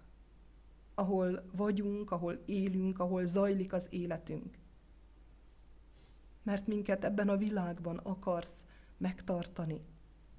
ahol 0.94 1.44
vagyunk, 1.52 2.10
ahol 2.10 2.42
élünk, 2.46 2.98
ahol 2.98 3.24
zajlik 3.24 3.72
az 3.72 3.86
életünk. 3.90 4.58
Mert 6.42 6.66
minket 6.66 7.04
ebben 7.04 7.28
a 7.28 7.36
világban 7.36 7.96
akarsz 7.96 8.64
megtartani, 8.96 9.80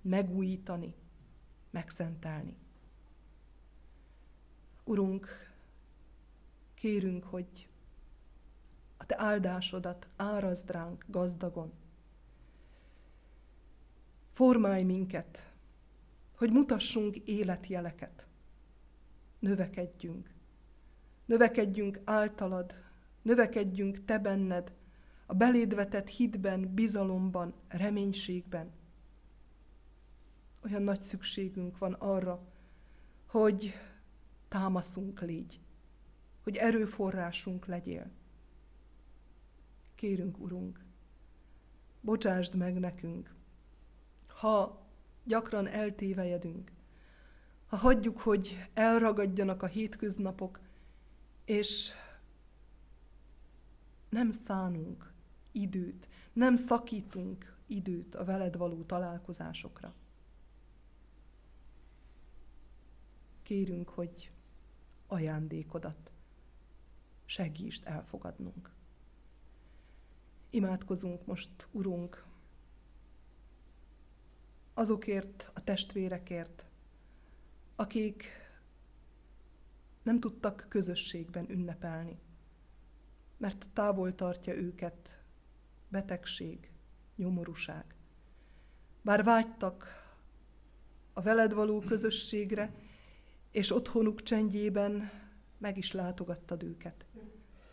megújítani, 0.02 0.96
megszentelni. 1.70 2.56
Urunk, 4.84 5.52
kérünk, 6.74 7.24
hogy 7.24 7.68
a 8.98 9.06
Te 9.06 9.16
áldásodat 9.20 10.08
árazd 10.16 10.72
ránk 10.72 11.06
gazdagon. 11.08 11.72
Formálj 14.32 14.84
minket, 14.84 15.52
hogy 16.36 16.52
mutassunk 16.52 17.18
életjeleket. 17.18 18.26
Növekedjünk. 19.40 20.30
Növekedjünk 21.26 22.00
általad, 22.04 22.74
növekedjünk 23.22 24.06
Te 24.06 24.20
benned, 24.20 24.74
a 25.26 25.34
beléd 25.34 25.76
vetett 25.76 26.08
hitben, 26.08 26.74
bizalomban, 26.74 27.54
reménységben. 27.68 28.72
Olyan 30.66 30.82
nagy 30.82 31.04
szükségünk 31.04 31.78
van 31.78 31.94
arra, 31.94 32.42
hogy 33.26 33.74
támaszunk 34.54 35.22
légy, 35.22 35.60
hogy 36.44 36.56
erőforrásunk 36.56 37.66
legyél. 37.66 38.12
Kérünk, 39.96 40.40
Urunk, 40.40 40.86
bocsásd 42.02 42.56
meg 42.56 42.80
nekünk, 42.80 43.36
ha 44.28 44.86
gyakran 45.24 45.68
eltévejedünk, 45.68 46.72
ha 47.68 47.76
hagyjuk, 47.78 48.20
hogy 48.20 48.70
elragadjanak 48.74 49.64
a 49.64 49.68
hétköznapok, 49.68 50.60
és 51.46 51.92
nem 54.10 54.32
szánunk 54.32 55.14
időt, 55.52 56.10
nem 56.34 56.56
szakítunk 56.56 57.58
időt 57.66 58.16
a 58.16 58.24
veled 58.24 58.58
való 58.58 58.84
találkozásokra. 58.84 59.94
Kérünk, 63.44 63.90
hogy 63.90 64.33
ajándékodat 65.14 66.12
segítsd 67.26 67.84
elfogadnunk. 67.86 68.72
Imádkozunk 70.50 71.26
most, 71.26 71.68
Urunk, 71.72 72.26
azokért 74.74 75.52
a 75.54 75.64
testvérekért, 75.64 76.66
akik 77.76 78.26
nem 80.04 80.20
tudtak 80.20 80.66
közösségben 80.70 81.50
ünnepelni, 81.50 82.20
mert 83.38 83.68
távol 83.74 84.16
tartja 84.16 84.54
őket 84.54 85.24
betegség, 85.88 86.72
nyomorúság. 87.16 87.96
Bár 89.02 89.24
vágytak 89.24 89.86
a 91.14 91.22
veled 91.22 91.54
való 91.54 91.80
közösségre, 91.80 92.83
és 93.54 93.72
otthonuk 93.72 94.24
csendjében 94.24 95.12
meg 95.58 95.78
is 95.78 95.92
látogattad 95.92 96.64
őket. 96.64 97.06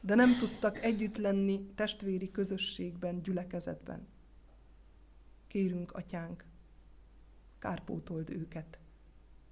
De 0.00 0.14
nem 0.14 0.36
tudtak 0.38 0.78
együtt 0.78 1.16
lenni 1.16 1.66
testvéri 1.74 2.30
közösségben, 2.30 3.22
gyülekezetben. 3.22 4.06
Kérünk, 5.46 5.92
atyánk, 5.92 6.44
kárpótold 7.58 8.30
őket 8.30 8.78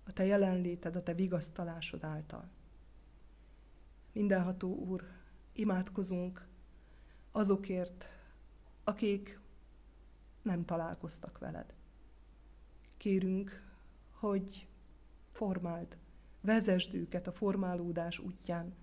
a 0.05 0.13
te 0.13 0.25
jelenléted, 0.25 0.97
a 0.97 1.03
te 1.03 1.15
vigasztalásod 1.15 2.05
által. 2.05 2.49
Mindenható 4.13 4.75
Úr, 4.75 5.05
imádkozunk 5.53 6.47
azokért, 7.33 8.09
akik 8.85 9.41
nem 10.43 10.65
találkoztak 10.65 11.39
veled. 11.39 11.75
Kérünk, 12.97 13.63
hogy 14.11 14.69
formáld, 15.33 15.97
vezesd 16.41 16.95
őket 16.95 17.27
a 17.27 17.33
formálódás 17.33 18.19
útján, 18.19 18.75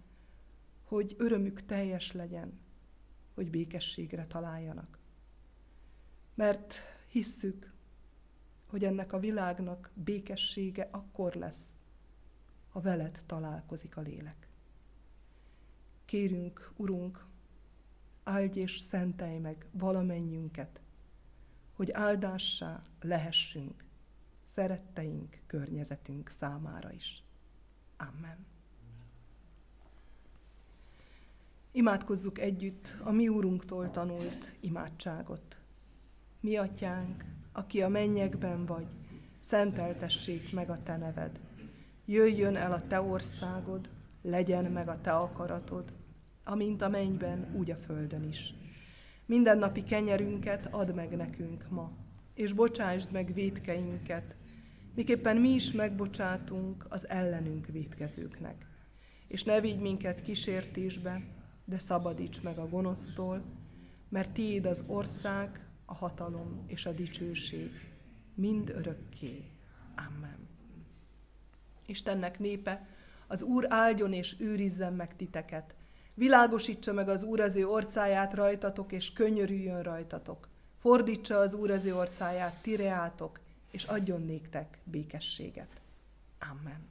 hogy 0.83 1.15
örömük 1.17 1.65
teljes 1.65 2.11
legyen, 2.11 2.59
hogy 3.33 3.49
békességre 3.49 4.25
találjanak. 4.27 4.99
Mert 6.33 6.75
hisszük, 7.07 7.73
hogy 8.65 8.83
ennek 8.83 9.13
a 9.13 9.19
világnak 9.19 9.91
békessége 9.93 10.87
akkor 10.91 11.33
lesz, 11.33 11.67
ha 12.69 12.81
veled 12.81 13.23
találkozik 13.25 13.97
a 13.97 14.01
lélek. 14.01 14.47
Kérünk, 16.05 16.71
Urunk, 16.75 17.25
áldj 18.23 18.59
és 18.59 18.79
szentelj 18.79 19.37
meg 19.37 19.65
valamennyünket, 19.71 20.81
hogy 21.73 21.91
áldássá 21.91 22.81
lehessünk 23.01 23.83
szeretteink, 24.43 25.39
környezetünk 25.47 26.29
számára 26.29 26.91
is. 26.91 27.24
Amen. 27.97 28.45
Imádkozzuk 31.71 32.39
együtt 32.39 32.93
a 33.03 33.11
mi 33.11 33.27
Úrunktól 33.27 33.91
tanult 33.91 34.51
imádságot. 34.59 35.57
Mi 36.39 36.57
atyánk, 36.57 37.23
aki 37.51 37.81
a 37.81 37.87
mennyekben 37.87 38.65
vagy, 38.65 38.87
szenteltessék 39.39 40.53
meg 40.53 40.69
a 40.69 40.83
te 40.83 40.97
neved. 40.97 41.39
Jöjjön 42.05 42.55
el 42.55 42.71
a 42.71 42.87
te 42.87 43.01
országod, 43.01 43.89
legyen 44.21 44.71
meg 44.71 44.87
a 44.87 45.01
te 45.01 45.11
akaratod, 45.11 45.93
amint 46.43 46.81
a 46.81 46.89
mennyben, 46.89 47.53
úgy 47.55 47.71
a 47.71 47.75
földön 47.75 48.23
is. 48.23 48.53
Minden 49.25 49.57
napi 49.57 49.83
kenyerünket 49.83 50.65
add 50.71 50.93
meg 50.93 51.15
nekünk 51.15 51.69
ma, 51.69 51.91
és 52.33 52.53
bocsásd 52.53 53.11
meg 53.11 53.33
védkeinket, 53.33 54.35
miképpen 54.95 55.37
mi 55.37 55.49
is 55.49 55.71
megbocsátunk 55.71 56.85
az 56.89 57.09
ellenünk 57.09 57.65
védkezőknek. 57.65 58.65
És 59.27 59.43
ne 59.43 59.61
vigy 59.61 59.79
minket 59.79 60.21
kísértésbe, 60.21 61.21
de 61.65 61.79
szabadíts 61.79 62.41
meg 62.41 62.57
a 62.57 62.69
gonosztól, 62.69 63.43
mert 64.09 64.31
tiéd 64.31 64.65
az 64.65 64.83
ország, 64.87 65.67
a 65.85 65.93
hatalom 65.93 66.63
és 66.67 66.85
a 66.85 66.91
dicsőség 66.91 67.71
mind 68.35 68.69
örökké. 68.69 69.43
Amen. 69.95 70.47
Istennek 71.85 72.39
népe, 72.39 72.87
az 73.27 73.41
Úr 73.41 73.65
áldjon 73.69 74.13
és 74.13 74.35
őrizzen 74.39 74.93
meg 74.93 75.15
titeket. 75.15 75.75
Világosítsa 76.13 76.93
meg 76.93 77.09
az 77.09 77.23
Úr 77.23 77.39
az 77.39 77.55
ő 77.55 77.67
orcáját 77.67 78.33
rajtatok, 78.33 78.91
és 78.91 79.13
könyörüljön 79.13 79.83
rajtatok. 79.83 80.47
Fordítsa 80.79 81.37
az 81.37 81.53
Úr 81.53 81.71
az 81.71 81.85
ő 81.85 81.95
orcáját 81.95 82.61
tireátok, 82.61 83.39
és 83.75 83.83
adjon 83.83 84.21
néktek 84.21 84.77
békességet. 84.83 85.81
Amen. 86.39 86.87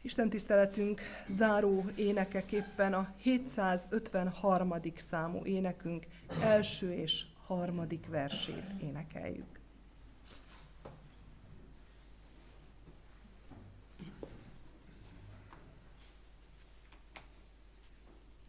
Isten 0.00 0.28
tiszteletünk 0.28 1.00
záró 1.36 1.84
énekeképpen 1.96 2.94
a 2.94 3.14
753. 3.16 4.74
számú 5.10 5.44
énekünk 5.44 6.06
első 6.42 6.92
és 6.92 7.24
harmadik 7.46 8.06
versét 8.08 8.64
énekeljük. 8.80 9.56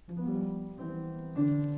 thank 0.08 0.20
you 1.38 1.69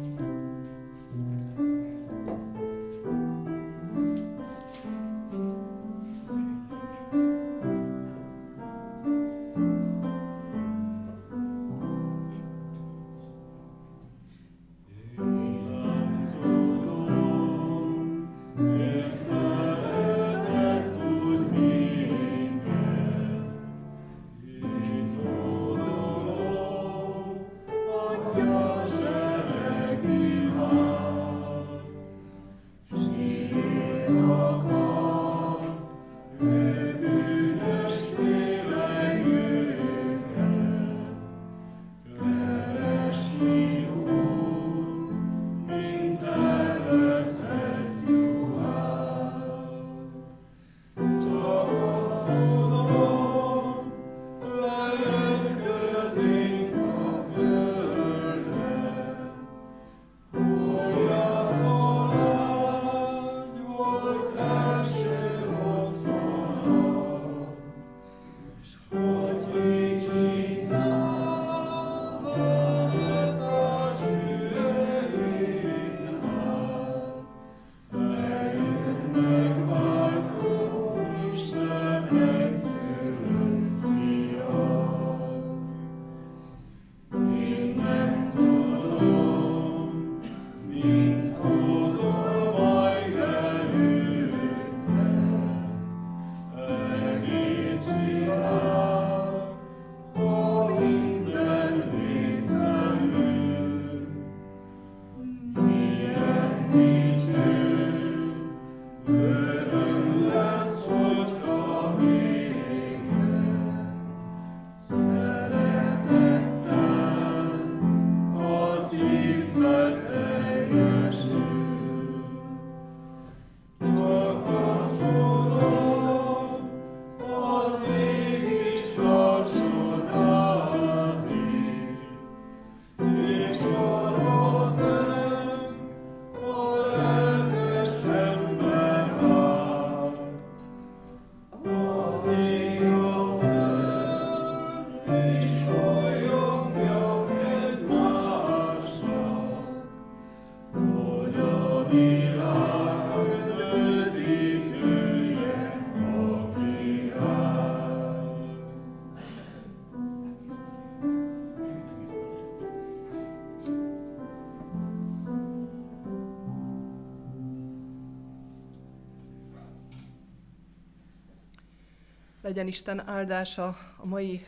Legyen 172.51 172.67
Isten 172.67 173.07
áldása 173.07 173.67
a 173.97 174.05
mai 174.05 174.45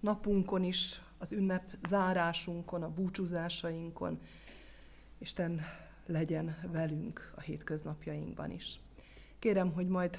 napunkon 0.00 0.62
is, 0.64 1.00
az 1.18 1.32
ünnep 1.32 1.62
zárásunkon, 1.88 2.82
a 2.82 2.88
búcsúzásainkon. 2.90 4.20
Isten 5.18 5.60
legyen 6.06 6.56
velünk 6.72 7.32
a 7.36 7.40
hétköznapjainkban 7.40 8.50
is. 8.50 8.80
Kérem, 9.38 9.72
hogy 9.72 9.86
majd 9.88 10.18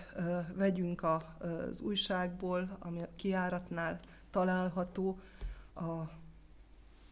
vegyünk 0.56 1.02
a, 1.02 1.36
az 1.40 1.82
újságból, 1.82 2.78
ami 2.80 3.02
a 3.02 3.10
kiáratnál 3.16 4.00
található, 4.32 5.20
a 5.76 6.02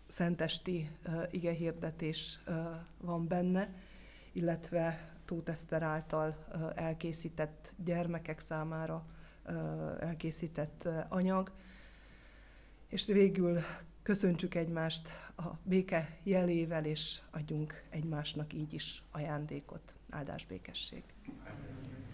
szentesti 0.07 0.89
igehirdetés 1.31 2.39
van 3.01 3.27
benne, 3.27 3.73
illetve 4.31 5.13
Tóth 5.25 5.51
Eszter 5.51 5.81
által 5.83 6.45
elkészített 6.75 7.73
gyermekek 7.83 8.39
számára 8.39 9.05
elkészített 9.99 10.87
anyag. 11.09 11.51
És 12.89 13.05
végül 13.05 13.59
köszöntsük 14.03 14.55
egymást 14.55 15.09
a 15.37 15.47
béke 15.63 16.17
jelével, 16.23 16.85
és 16.85 17.19
adjunk 17.31 17.83
egymásnak 17.89 18.53
így 18.53 18.73
is 18.73 19.03
ajándékot. 19.11 19.93
Áldás 20.09 20.45
békesség! 20.45 21.03
Amen. 21.43 22.04